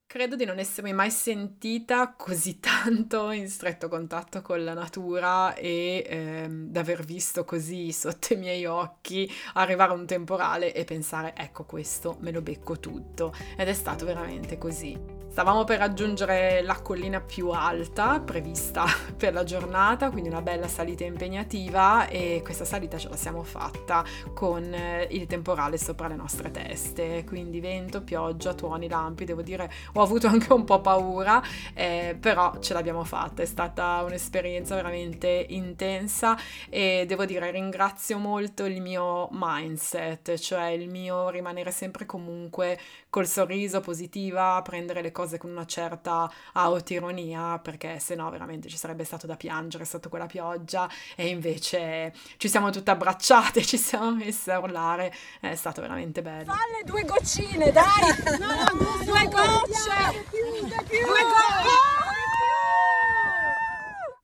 Credo 0.06 0.36
di 0.36 0.46
non 0.46 0.58
essermi 0.58 0.94
mai 0.94 1.10
sentita 1.10 2.14
così 2.16 2.58
tanto 2.60 3.30
in 3.30 3.50
stretto 3.50 3.88
contatto 3.88 4.40
con 4.40 4.64
la 4.64 4.72
natura 4.72 5.52
e 5.54 6.02
ehm, 6.08 6.68
d'aver 6.70 7.04
visto 7.04 7.44
così 7.44 7.92
sotto 7.92 8.32
i 8.32 8.36
miei 8.36 8.64
occhi 8.64 9.30
arrivare 9.52 9.92
un 9.92 10.06
temporale 10.06 10.72
e 10.72 10.84
pensare 10.84 11.34
ecco 11.36 11.66
questo 11.66 12.16
me 12.20 12.32
lo 12.32 12.40
becco 12.40 12.80
tutto 12.80 13.34
ed 13.54 13.68
è 13.68 13.74
stato 13.74 14.06
veramente 14.06 14.56
così. 14.56 15.17
Stavamo 15.38 15.62
per 15.62 15.78
raggiungere 15.78 16.62
la 16.62 16.80
collina 16.80 17.20
più 17.20 17.50
alta 17.50 18.18
prevista 18.18 18.86
per 19.16 19.32
la 19.32 19.44
giornata, 19.44 20.10
quindi 20.10 20.28
una 20.28 20.42
bella 20.42 20.66
salita 20.66 21.04
impegnativa 21.04 22.08
e 22.08 22.40
questa 22.42 22.64
salita 22.64 22.98
ce 22.98 23.08
la 23.08 23.14
siamo 23.14 23.44
fatta 23.44 24.02
con 24.34 24.74
eh, 24.74 25.06
il 25.12 25.28
temporale 25.28 25.78
sopra 25.78 26.08
le 26.08 26.16
nostre 26.16 26.50
teste, 26.50 27.22
quindi 27.24 27.60
vento, 27.60 28.02
pioggia, 28.02 28.52
tuoni, 28.52 28.88
lampi, 28.88 29.24
devo 29.24 29.42
dire 29.42 29.70
ho 29.92 30.02
avuto 30.02 30.26
anche 30.26 30.52
un 30.52 30.64
po' 30.64 30.80
paura, 30.80 31.40
eh, 31.72 32.16
però 32.18 32.58
ce 32.58 32.74
l'abbiamo 32.74 33.04
fatta, 33.04 33.40
è 33.40 33.46
stata 33.46 34.02
un'esperienza 34.02 34.74
veramente 34.74 35.46
intensa 35.50 36.36
e 36.68 37.04
devo 37.06 37.24
dire 37.24 37.52
ringrazio 37.52 38.18
molto 38.18 38.64
il 38.64 38.82
mio 38.82 39.28
mindset, 39.30 40.34
cioè 40.34 40.66
il 40.70 40.90
mio 40.90 41.28
rimanere 41.28 41.70
sempre 41.70 42.06
comunque 42.06 42.76
col 43.08 43.28
sorriso 43.28 43.78
positiva, 43.78 44.60
prendere 44.62 45.00
le 45.00 45.12
cose 45.12 45.27
cose 45.28 45.36
con 45.36 45.50
una 45.50 45.66
certa 45.66 46.30
autoironia, 46.52 47.58
perché 47.58 47.98
se 47.98 48.14
no 48.14 48.30
veramente 48.30 48.68
ci 48.68 48.78
sarebbe 48.78 49.04
stato 49.04 49.26
da 49.26 49.36
piangere 49.36 49.84
sotto 49.84 50.08
quella 50.08 50.26
pioggia 50.26 50.88
e 51.14 51.28
invece 51.28 52.14
ci 52.38 52.48
siamo 52.48 52.70
tutte 52.70 52.90
abbracciate, 52.90 53.62
ci 53.62 53.76
siamo 53.76 54.10
messe 54.12 54.50
a 54.52 54.58
urlare, 54.58 55.14
è 55.40 55.54
stato 55.54 55.82
veramente 55.82 56.22
bello. 56.22 56.52
Falle 56.52 56.82
due 56.84 57.04
goccine, 57.04 57.70
dai! 57.70 58.38
no, 58.38 58.46
no, 58.46 59.04
due 59.04 59.28
gocce! 59.28 60.24
Due 60.30 61.22
gocce! 61.22 62.17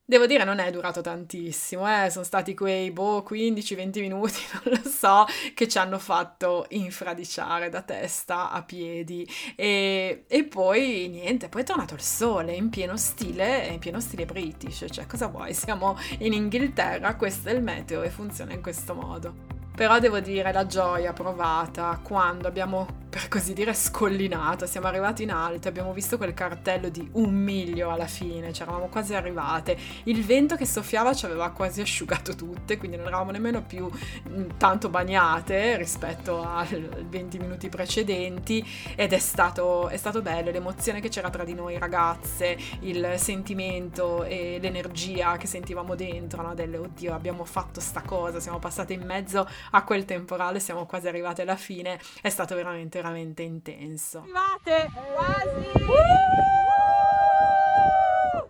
Devo 0.06 0.26
dire 0.26 0.44
non 0.44 0.58
è 0.58 0.70
durato 0.70 1.00
tantissimo, 1.00 1.88
eh? 1.88 2.10
sono 2.10 2.26
stati 2.26 2.54
quei 2.54 2.90
boh 2.90 3.24
15-20 3.26 4.00
minuti, 4.00 4.38
non 4.62 4.74
lo 4.76 4.86
so, 4.86 5.24
che 5.54 5.66
ci 5.66 5.78
hanno 5.78 5.98
fatto 5.98 6.66
infradiciare 6.70 7.70
da 7.70 7.80
testa 7.80 8.50
a 8.50 8.62
piedi 8.62 9.26
e, 9.56 10.24
e 10.28 10.44
poi 10.44 11.08
niente, 11.08 11.48
poi 11.48 11.62
è 11.62 11.64
tornato 11.64 11.94
il 11.94 12.02
sole 12.02 12.52
in 12.52 12.68
pieno 12.68 12.98
stile, 12.98 13.68
in 13.68 13.78
pieno 13.78 13.98
stile 13.98 14.26
british, 14.26 14.84
cioè 14.90 15.06
cosa 15.06 15.28
vuoi, 15.28 15.54
siamo 15.56 15.96
in 16.18 16.34
Inghilterra, 16.34 17.16
questo 17.16 17.48
è 17.48 17.52
il 17.52 17.62
meteo 17.62 18.02
e 18.02 18.10
funziona 18.10 18.52
in 18.52 18.60
questo 18.60 18.94
modo. 18.94 19.34
Però 19.74 19.98
devo 20.00 20.20
dire 20.20 20.52
la 20.52 20.66
gioia 20.66 21.14
provata 21.14 21.98
quando 22.02 22.46
abbiamo 22.46 23.03
per 23.14 23.28
così 23.28 23.52
dire 23.52 23.72
scollinato, 23.74 24.66
siamo 24.66 24.88
arrivati 24.88 25.22
in 25.22 25.30
alto, 25.30 25.68
abbiamo 25.68 25.92
visto 25.92 26.16
quel 26.16 26.34
cartello 26.34 26.88
di 26.88 27.08
un 27.12 27.32
miglio 27.32 27.92
alla 27.92 28.08
fine, 28.08 28.52
ci 28.52 28.62
eravamo 28.62 28.88
quasi 28.88 29.14
arrivate, 29.14 29.78
il 30.04 30.24
vento 30.24 30.56
che 30.56 30.66
soffiava 30.66 31.14
ci 31.14 31.24
aveva 31.24 31.50
quasi 31.50 31.80
asciugato 31.80 32.34
tutte, 32.34 32.76
quindi 32.76 32.96
non 32.96 33.06
eravamo 33.06 33.30
nemmeno 33.30 33.62
più 33.62 33.88
mm, 34.28 34.56
tanto 34.56 34.88
bagnate 34.88 35.76
rispetto 35.76 36.42
ai 36.42 36.88
20 37.08 37.38
minuti 37.38 37.68
precedenti 37.68 38.66
ed 38.96 39.12
è 39.12 39.18
stato, 39.18 39.86
è 39.86 39.96
stato 39.96 40.20
bello, 40.20 40.50
l'emozione 40.50 40.98
che 40.98 41.08
c'era 41.08 41.30
tra 41.30 41.44
di 41.44 41.54
noi 41.54 41.78
ragazze, 41.78 42.58
il 42.80 43.14
sentimento 43.14 44.24
e 44.24 44.58
l'energia 44.60 45.36
che 45.36 45.46
sentivamo 45.46 45.94
dentro, 45.94 46.42
no? 46.42 46.54
delle 46.54 46.78
oddio 46.78 47.14
abbiamo 47.14 47.44
fatto 47.44 47.78
sta 47.78 48.02
cosa, 48.02 48.40
siamo 48.40 48.58
passate 48.58 48.92
in 48.92 49.02
mezzo 49.02 49.48
a 49.70 49.84
quel 49.84 50.04
temporale, 50.04 50.58
siamo 50.58 50.84
quasi 50.84 51.06
arrivate 51.06 51.42
alla 51.42 51.54
fine, 51.54 52.00
è 52.20 52.28
stato 52.28 52.56
veramente 52.56 53.02
veramente 53.04 53.42
intenso. 53.42 54.20
Arrivate! 54.20 54.90
Quasi! 55.12 55.72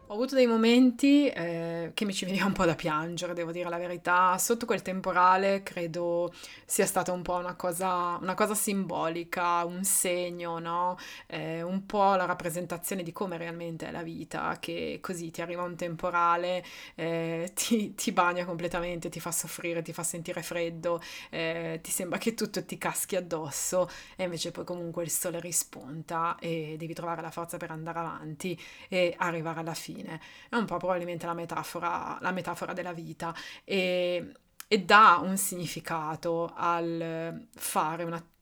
Ho 0.07 0.13
avuto 0.13 0.37
dei 0.37 0.47
momenti 0.47 1.27
eh, 1.29 1.64
che 1.95 2.05
mi 2.05 2.13
ci 2.13 2.25
veniva 2.25 2.45
un 2.45 2.53
po' 2.53 2.65
da 2.65 2.75
piangere, 2.75 3.33
devo 3.33 3.53
dire 3.53 3.69
la 3.69 3.79
verità. 3.79 4.37
Sotto 4.39 4.67
quel 4.67 4.83
temporale 4.83 5.63
credo 5.63 6.33
sia 6.67 6.87
stata 6.87 7.13
un 7.13 7.23
po' 7.23 7.37
una 7.37 7.55
cosa, 7.55 8.19
una 8.21 8.35
cosa 8.35 8.55
simbolica, 8.55 9.65
un 9.65 9.85
segno, 9.85 10.59
no? 10.59 10.99
Eh, 11.27 11.63
un 11.63 11.87
po' 11.87 12.15
la 12.17 12.25
rappresentazione 12.27 13.03
di 13.03 13.13
come 13.13 13.37
realmente 13.37 13.89
è 13.89 13.91
la 13.91 14.03
vita, 14.03 14.57
che 14.61 14.99
così 15.01 15.31
ti 15.31 15.41
arriva 15.41 15.63
un 15.63 15.77
temporale, 15.77 16.65
eh, 16.97 17.53
ti, 17.55 17.95
ti, 17.95 18.13
bagna 18.13 18.45
completamente, 18.45 19.09
ti 19.09 19.21
fa 19.21 19.31
soffrire, 19.31 19.83
ti 19.83 19.93
fa 19.93 20.03
sentire 20.03 20.43
freddo, 20.43 21.01
eh, 21.31 21.79
ti 21.83 21.91
sembra 21.91 22.19
che 22.19 22.35
tutto 22.35 22.65
ti 22.65 22.77
caschi 22.79 23.17
addosso 23.17 23.89
e 24.17 24.25
invece 24.25 24.51
poi 24.51 24.65
comunque 24.65 25.05
il 25.05 25.11
sole 25.11 25.41
rispunta 25.41 26.37
e 26.41 26.75
devi 26.79 26.95
trovare 26.95 27.23
la 27.23 27.31
forza 27.31 27.57
per 27.57 27.71
andare 27.71 27.99
avanti 27.99 28.61
e 28.89 29.15
arrivare 29.19 29.61
alla 29.61 29.75
fine. 29.75 30.21
È 30.49 30.57
un 30.57 30.65
po' 30.65 30.77
probabilmente 30.79 31.27
la 31.27 31.35
metafora, 31.35 31.84
la 32.21 32.31
metafora 32.33 32.73
della 32.73 32.93
vita 32.93 33.35
e, 33.65 34.33
e 34.67 34.79
dà 34.81 35.21
un 35.23 35.37
significato 35.37 36.53
al 36.55 37.47
fare 37.55 38.05
un'attività 38.05 38.33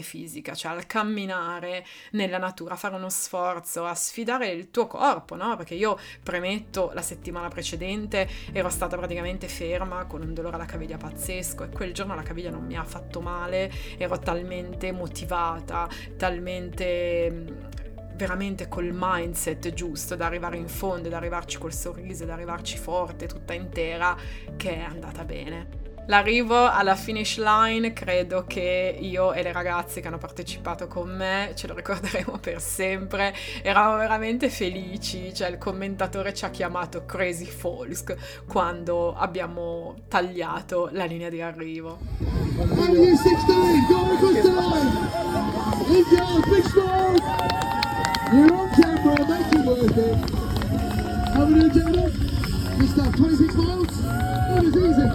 fisica, 0.00 0.54
cioè 0.54 0.72
al 0.72 0.86
camminare 0.86 1.84
nella 2.12 2.38
natura, 2.38 2.76
fare 2.76 2.96
uno 2.96 3.10
sforzo, 3.10 3.84
a 3.84 3.94
sfidare 3.94 4.48
il 4.48 4.70
tuo 4.70 4.86
corpo, 4.86 5.36
no? 5.36 5.56
Perché 5.56 5.74
io 5.74 5.98
premetto 6.22 6.90
la 6.94 7.02
settimana 7.02 7.48
precedente 7.48 8.28
ero 8.52 8.70
stata 8.70 8.96
praticamente 8.96 9.48
ferma 9.48 10.06
con 10.06 10.22
un 10.22 10.32
dolore 10.32 10.56
alla 10.56 10.64
caviglia 10.64 10.96
pazzesco 10.96 11.64
e 11.64 11.68
quel 11.68 11.92
giorno 11.92 12.14
la 12.14 12.22
caviglia 12.22 12.50
non 12.50 12.64
mi 12.64 12.76
ha 12.76 12.84
fatto 12.84 13.20
male, 13.20 13.70
ero 13.98 14.18
talmente 14.18 14.92
motivata, 14.92 15.88
talmente 16.16 17.68
veramente 18.20 18.68
col 18.68 18.90
mindset 18.92 19.72
giusto, 19.72 20.14
da 20.14 20.26
arrivare 20.26 20.58
in 20.58 20.68
fondo, 20.68 21.08
da 21.08 21.16
arrivarci 21.16 21.56
col 21.56 21.72
sorriso, 21.72 22.26
da 22.26 22.34
arrivarci 22.34 22.76
forte, 22.76 23.26
tutta 23.26 23.54
intera, 23.54 24.14
che 24.56 24.76
è 24.76 24.80
andata 24.80 25.24
bene. 25.24 25.78
L'arrivo 26.06 26.68
alla 26.68 26.96
finish 26.96 27.38
line 27.38 27.92
credo 27.92 28.44
che 28.46 28.96
io 28.98 29.32
e 29.32 29.42
le 29.42 29.52
ragazze 29.52 30.00
che 30.00 30.08
hanno 30.08 30.18
partecipato 30.18 30.88
con 30.88 31.08
me 31.08 31.52
ce 31.54 31.66
lo 31.66 31.74
ricorderemo 31.74 32.38
per 32.38 32.60
sempre. 32.60 33.32
Eravamo 33.62 33.96
veramente 33.96 34.50
felici, 34.50 35.32
cioè 35.32 35.48
il 35.48 35.58
commentatore 35.58 36.34
ci 36.34 36.44
ha 36.44 36.50
chiamato 36.50 37.06
Crazy 37.06 37.46
Folks 37.46 38.04
quando 38.46 39.14
abbiamo 39.14 39.94
tagliato 40.08 40.90
la 40.92 41.04
linea 41.04 41.28
di 41.30 41.40
arrivo. 41.40 41.98
You're 46.10 46.92
on 46.92 47.79
camera, 48.30 49.26
make 49.26 49.52
it 49.52 49.64
worth 49.66 49.96
it. 49.96 50.30
How 51.34 51.46
we 51.46 51.54
doing, 51.54 51.72
gentlemen? 51.72 52.10
Just 52.78 52.98
uh, 52.98 53.10
26 53.10 53.54
miles? 53.56 54.02
That 54.02 54.64
easy. 54.76 55.08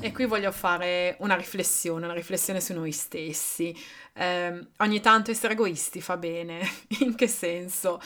E 0.00 0.12
qui 0.12 0.24
voglio 0.26 0.52
fare 0.52 1.16
una 1.20 1.34
riflessione, 1.34 2.04
una 2.04 2.14
riflessione 2.14 2.60
su 2.60 2.72
noi 2.72 2.92
stessi. 2.92 3.76
Eh, 4.12 4.66
ogni 4.78 5.00
tanto 5.00 5.32
essere 5.32 5.54
egoisti 5.54 6.00
fa 6.00 6.16
bene. 6.16 6.60
In 7.00 7.14
che 7.16 7.26
senso? 7.26 8.00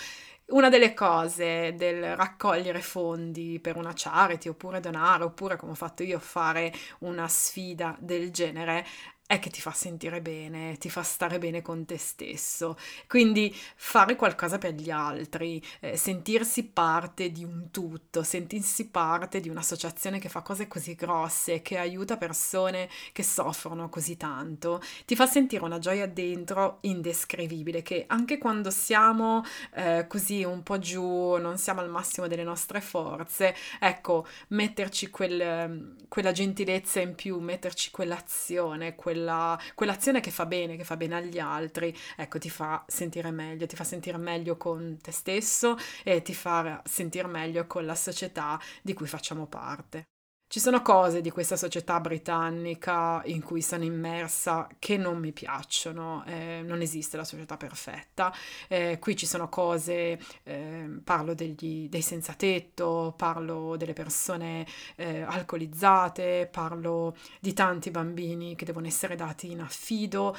Una 0.46 0.68
delle 0.68 0.94
cose 0.94 1.74
del 1.76 2.16
raccogliere 2.16 2.80
fondi 2.80 3.60
per 3.60 3.76
una 3.76 3.92
charity 3.94 4.48
oppure 4.48 4.80
donare 4.80 5.22
oppure 5.22 5.56
come 5.56 5.72
ho 5.72 5.76
fatto 5.76 6.02
io 6.02 6.18
fare 6.18 6.72
una 7.00 7.28
sfida 7.28 7.96
del 8.00 8.32
genere 8.32 8.84
è 9.30 9.38
che 9.38 9.48
ti 9.48 9.60
fa 9.60 9.70
sentire 9.70 10.20
bene, 10.20 10.76
ti 10.78 10.90
fa 10.90 11.04
stare 11.04 11.38
bene 11.38 11.62
con 11.62 11.84
te 11.84 11.98
stesso. 11.98 12.76
Quindi 13.06 13.54
fare 13.76 14.16
qualcosa 14.16 14.58
per 14.58 14.74
gli 14.74 14.90
altri, 14.90 15.62
eh, 15.78 15.96
sentirsi 15.96 16.64
parte 16.64 17.30
di 17.30 17.44
un 17.44 17.70
tutto, 17.70 18.24
sentirsi 18.24 18.88
parte 18.88 19.38
di 19.38 19.48
un'associazione 19.48 20.18
che 20.18 20.28
fa 20.28 20.42
cose 20.42 20.66
così 20.66 20.96
grosse, 20.96 21.62
che 21.62 21.78
aiuta 21.78 22.16
persone 22.16 22.88
che 23.12 23.22
soffrono 23.22 23.88
così 23.88 24.16
tanto, 24.16 24.82
ti 25.06 25.14
fa 25.14 25.26
sentire 25.26 25.62
una 25.62 25.78
gioia 25.78 26.08
dentro 26.08 26.78
indescrivibile 26.80 27.82
che 27.82 28.06
anche 28.08 28.36
quando 28.36 28.72
siamo 28.72 29.44
eh, 29.74 30.06
così 30.08 30.42
un 30.42 30.64
po' 30.64 30.80
giù, 30.80 31.36
non 31.36 31.56
siamo 31.56 31.80
al 31.80 31.88
massimo 31.88 32.26
delle 32.26 32.42
nostre 32.42 32.80
forze, 32.80 33.54
ecco, 33.78 34.26
metterci 34.48 35.08
quel, 35.08 35.94
quella 36.08 36.32
gentilezza 36.32 36.98
in 36.98 37.14
più, 37.14 37.38
metterci 37.38 37.92
quell'azione, 37.92 38.96
quel 38.96 39.18
quella, 39.20 39.58
quell'azione 39.74 40.20
che 40.20 40.30
fa 40.30 40.46
bene, 40.46 40.76
che 40.76 40.84
fa 40.84 40.96
bene 40.96 41.16
agli 41.16 41.38
altri, 41.38 41.94
ecco, 42.16 42.38
ti 42.38 42.50
fa 42.50 42.84
sentire 42.86 43.30
meglio, 43.30 43.66
ti 43.66 43.76
fa 43.76 43.84
sentire 43.84 44.16
meglio 44.18 44.56
con 44.56 44.98
te 45.00 45.12
stesso 45.12 45.76
e 46.04 46.22
ti 46.22 46.34
fa 46.34 46.82
sentire 46.84 47.28
meglio 47.28 47.66
con 47.66 47.84
la 47.84 47.94
società 47.94 48.58
di 48.82 48.94
cui 48.94 49.06
facciamo 49.06 49.46
parte. 49.46 50.08
Ci 50.52 50.58
sono 50.58 50.82
cose 50.82 51.20
di 51.20 51.30
questa 51.30 51.56
società 51.56 52.00
britannica 52.00 53.22
in 53.26 53.40
cui 53.40 53.62
sono 53.62 53.84
immersa 53.84 54.66
che 54.80 54.96
non 54.96 55.18
mi 55.18 55.30
piacciono, 55.30 56.24
eh, 56.26 56.62
non 56.64 56.80
esiste 56.80 57.16
la 57.16 57.22
società 57.22 57.56
perfetta, 57.56 58.34
eh, 58.66 58.98
qui 58.98 59.14
ci 59.14 59.26
sono 59.26 59.48
cose, 59.48 60.18
eh, 60.42 61.00
parlo 61.04 61.34
degli, 61.34 61.88
dei 61.88 62.02
senza 62.02 62.32
tetto, 62.32 63.14
parlo 63.16 63.76
delle 63.76 63.92
persone 63.92 64.66
eh, 64.96 65.20
alcolizzate, 65.20 66.48
parlo 66.50 67.16
di 67.38 67.52
tanti 67.52 67.92
bambini 67.92 68.56
che 68.56 68.64
devono 68.64 68.88
essere 68.88 69.14
dati 69.14 69.52
in 69.52 69.60
affido. 69.60 70.36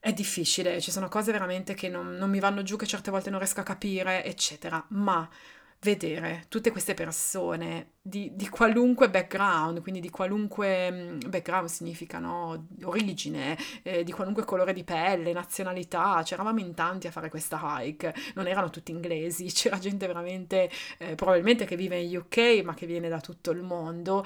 È 0.00 0.12
difficile, 0.12 0.80
ci 0.80 0.90
sono 0.90 1.06
cose 1.06 1.30
veramente 1.30 1.74
che 1.74 1.88
non, 1.88 2.16
non 2.16 2.30
mi 2.30 2.40
vanno 2.40 2.64
giù, 2.64 2.74
che 2.74 2.86
certe 2.86 3.12
volte 3.12 3.30
non 3.30 3.38
riesco 3.38 3.60
a 3.60 3.62
capire, 3.62 4.24
eccetera, 4.24 4.84
ma 4.88 5.28
vedere 5.82 6.46
tutte 6.48 6.72
queste 6.72 6.94
persone 6.94 7.90
di, 8.06 8.30
di, 8.34 8.48
qualunque 8.48 9.10
background, 9.10 9.82
quindi 9.82 10.00
di 10.00 10.10
qualunque 10.10 10.90
mm, 10.90 11.18
background 11.28 11.68
significa 11.68 12.18
no? 12.20 12.66
origine, 12.84 13.58
eh, 13.82 14.04
di 14.04 14.12
qualunque 14.12 14.44
colore 14.44 14.72
di 14.72 14.84
pelle, 14.84 15.32
nazionalità, 15.32 16.22
c'eravamo 16.24 16.60
in 16.60 16.72
tanti 16.74 17.08
a 17.08 17.10
fare 17.10 17.28
questa 17.28 17.60
hike, 17.80 18.14
non 18.34 18.46
erano 18.46 18.70
tutti 18.70 18.92
inglesi, 18.92 19.46
c'era 19.52 19.78
gente 19.78 20.06
veramente 20.06 20.70
eh, 20.98 21.16
probabilmente 21.16 21.64
che 21.64 21.76
vive 21.76 21.98
in 21.98 22.16
UK 22.16 22.62
ma 22.64 22.74
che 22.74 22.86
viene 22.86 23.08
da 23.08 23.20
tutto 23.20 23.50
il 23.50 23.62
mondo, 23.62 24.24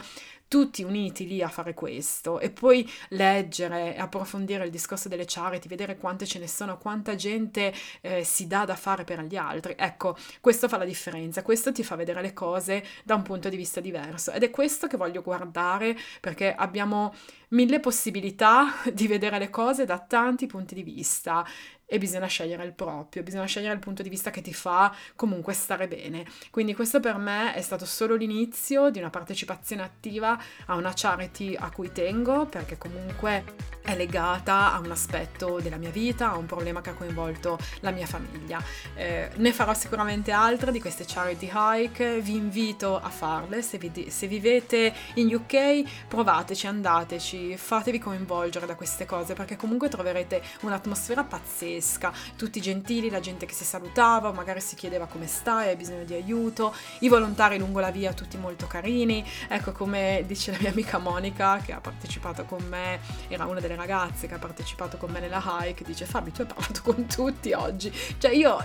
tutti 0.51 0.83
uniti 0.83 1.29
lì 1.29 1.43
a 1.43 1.49
fare 1.49 1.75
questo 1.75 2.40
e 2.40 2.51
poi 2.51 2.90
leggere 3.11 3.95
approfondire 3.97 4.64
il 4.64 4.71
discorso 4.73 5.09
delle 5.09 5.23
charity, 5.25 5.69
vedere 5.69 5.97
quante 5.97 6.27
ce 6.27 6.40
ne 6.40 6.49
sono, 6.49 6.77
quanta 6.77 7.14
gente 7.14 7.73
eh, 8.01 8.25
si 8.25 8.49
dà 8.49 8.64
da 8.64 8.75
fare 8.75 9.05
per 9.05 9.21
gli 9.23 9.37
altri. 9.37 9.77
Ecco, 9.79 10.16
questo 10.40 10.66
fa 10.66 10.77
la 10.77 10.85
differenza, 10.85 11.43
questo 11.43 11.71
ti 11.71 11.85
fa 11.85 11.95
vedere 11.95 12.21
le 12.21 12.33
cose 12.33 12.85
da 13.05 13.14
un 13.14 13.23
punto 13.23 13.49
di 13.49 13.57
vista 13.57 13.69
diverso. 13.78 14.33
Ed 14.33 14.42
è 14.42 14.50
questo 14.50 14.88
che 14.88 14.96
voglio 14.96 15.22
guardare 15.22 15.96
perché 16.20 16.52
abbiamo 16.52 17.14
mille 17.50 17.78
possibilità 17.78 18.72
di 18.92 19.06
vedere 19.06 19.38
le 19.38 19.50
cose 19.50 19.85
da 19.85 20.00
tanti 20.00 20.46
punti 20.46 20.74
di 20.74 20.83
vista 20.83 21.46
e 21.92 21.98
bisogna 21.98 22.26
scegliere 22.26 22.64
il 22.64 22.72
proprio, 22.72 23.24
bisogna 23.24 23.46
scegliere 23.46 23.74
il 23.74 23.81
punto 23.81 24.05
di 24.05 24.09
vista 24.09 24.31
che 24.31 24.42
ti 24.42 24.55
fa 24.55 24.94
comunque 25.16 25.55
stare 25.55 25.88
bene. 25.88 26.24
Quindi 26.50 26.72
questo 26.72 27.00
per 27.00 27.16
me 27.16 27.53
è 27.53 27.61
stato 27.62 27.85
solo 27.85 28.14
l'inizio 28.14 28.90
di 28.90 29.00
una 29.00 29.11
partecipazione 29.11 29.83
attiva 29.83 30.40
a 30.66 30.76
una 30.76 30.92
charity 30.94 31.57
a 31.57 31.68
cui 31.72 31.90
tengo 31.90 32.46
perché 32.46 32.79
comunque 32.79 33.42
è 33.83 33.96
legata 33.96 34.72
a 34.72 34.79
un 34.79 34.92
aspetto 34.92 35.59
della 35.61 35.79
mia 35.79 35.90
vita, 35.90 36.31
a 36.31 36.37
un 36.37 36.46
problema 36.46 36.81
che 36.81 36.90
ha 36.90 36.94
coinvolto 36.94 37.59
la 37.81 37.90
mia 37.90 38.07
famiglia. 38.07 38.62
Eh, 38.94 39.29
ne 39.35 39.53
farò 39.53 39.74
sicuramente 39.74 40.31
altre 40.31 40.70
di 40.70 40.81
queste 40.81 41.05
charity 41.05 41.50
hike, 41.53 42.20
vi 42.20 42.37
invito 42.37 43.00
a 43.00 43.09
farle, 43.09 43.62
se, 43.62 43.79
vi, 43.79 44.11
se 44.11 44.29
vivete 44.29 44.94
in 45.14 45.35
UK 45.35 46.07
provateci, 46.07 46.68
andateci, 46.68 47.57
fatevi 47.57 47.98
coinvolgere 47.98 48.66
da 48.66 48.76
queste 48.76 49.07
cose 49.07 49.35
perché 49.35 49.57
comunque 49.57 49.88
troverete 49.88 50.40
un'atmosfera 50.61 51.24
pazzesca 51.24 51.80
pazzesca, 51.81 52.12
tutti 52.37 52.61
gentili, 52.61 53.11
la 53.11 53.21
gente 53.21 53.47
che 53.47 53.55
si 53.55 53.64
salutava, 53.64 54.31
magari 54.33 54.61
si 54.61 54.77
chiedeva 54.77 55.07
come 55.07 55.27
stai, 55.27 55.69
hai 55.69 55.77
bisogno 55.77 56.05
di 56.05 56.14
aiuto, 56.14 56.75
i 57.01 57.09
volontari 57.09 57.59
lungo 57.59 57.81
la 57.81 57.90
via 57.90 58.12
tutti 58.12 58.37
molto 58.37 58.66
carini, 58.66 59.27
ecco 59.49 59.73
come 59.73 60.23
dice 60.27 60.53
la 60.53 60.59
mia 60.61 60.71
amica 60.71 60.99
Monica 60.99 61.59
che 61.64 61.73
ha 61.73 61.81
partecipato 61.81 62.45
con 62.45 62.62
me, 62.69 63.01
era 63.29 63.47
una 63.47 63.61
delle 63.61 63.77
ragazze 63.77 64.29
che 64.29 64.35
ha 64.35 64.38
partecipato 64.38 64.99
con 64.99 65.11
me 65.11 65.21
nella 65.21 65.43
hike, 65.62 65.85
dice 65.85 66.05
Fabi 66.05 66.31
tu 66.31 66.43
hai 66.43 66.47
parlato 66.47 66.83
con 66.83 67.07
tutti 67.07 67.53
oggi, 67.53 67.93
cioè 68.19 68.33
io 68.33 68.59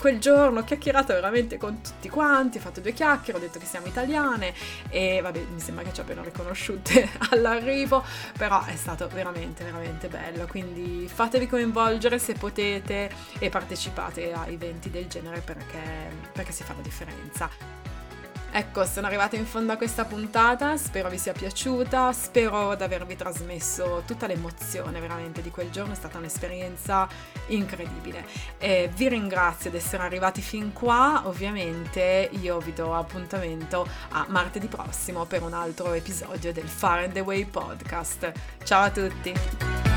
quel 0.00 0.18
giorno 0.18 0.60
ho 0.60 0.64
chiacchierato 0.64 1.12
veramente 1.12 1.58
con 1.58 1.80
tutti 1.82 2.08
quanti, 2.08 2.58
ho 2.58 2.60
fatto 2.60 2.80
due 2.80 2.92
chiacchiere, 2.92 3.38
ho 3.38 3.40
detto 3.40 3.58
che 3.58 3.66
siamo 3.66 3.86
italiane 3.86 4.54
e 4.88 5.20
vabbè 5.20 5.44
mi 5.52 5.60
sembra 5.60 5.84
che 5.84 5.92
ci 5.92 6.00
abbiano 6.00 6.22
riconosciute 6.22 7.08
all'arrivo, 7.30 8.02
però 8.36 8.64
è 8.64 8.76
stato 8.76 9.08
veramente 9.08 9.64
veramente 9.64 10.08
bello, 10.08 10.46
quindi 10.46 11.06
fatevi 11.12 11.46
coinvolgere 11.46 12.18
se 12.18 12.32
potete 12.32 12.45
potete 12.46 13.10
e 13.38 13.48
partecipate 13.48 14.32
a 14.32 14.46
eventi 14.46 14.90
del 14.90 15.06
genere 15.08 15.40
perché, 15.40 16.10
perché 16.32 16.52
si 16.52 16.62
fa 16.62 16.74
la 16.74 16.82
differenza. 16.82 17.50
Ecco, 18.52 18.86
sono 18.86 19.06
arrivata 19.06 19.36
in 19.36 19.44
fondo 19.44 19.72
a 19.72 19.76
questa 19.76 20.06
puntata, 20.06 20.78
spero 20.78 21.10
vi 21.10 21.18
sia 21.18 21.32
piaciuta, 21.32 22.10
spero 22.12 22.74
di 22.74 22.82
avervi 22.82 23.14
trasmesso 23.14 24.02
tutta 24.06 24.26
l'emozione 24.26 24.98
veramente 24.98 25.42
di 25.42 25.50
quel 25.50 25.68
giorno, 25.70 25.92
è 25.92 25.96
stata 25.96 26.16
un'esperienza 26.16 27.06
incredibile. 27.48 28.24
E 28.56 28.88
vi 28.94 29.08
ringrazio 29.08 29.68
di 29.68 29.76
essere 29.76 30.04
arrivati 30.04 30.40
fin 30.40 30.72
qua, 30.72 31.22
ovviamente 31.24 32.30
io 32.40 32.58
vi 32.60 32.72
do 32.72 32.94
appuntamento 32.94 33.86
a 34.10 34.24
martedì 34.28 34.68
prossimo 34.68 35.26
per 35.26 35.42
un 35.42 35.52
altro 35.52 35.92
episodio 35.92 36.50
del 36.50 36.68
Far 36.68 37.00
and 37.00 37.16
Away 37.16 37.44
podcast. 37.44 38.32
Ciao 38.64 38.84
a 38.84 38.90
tutti! 38.90 39.95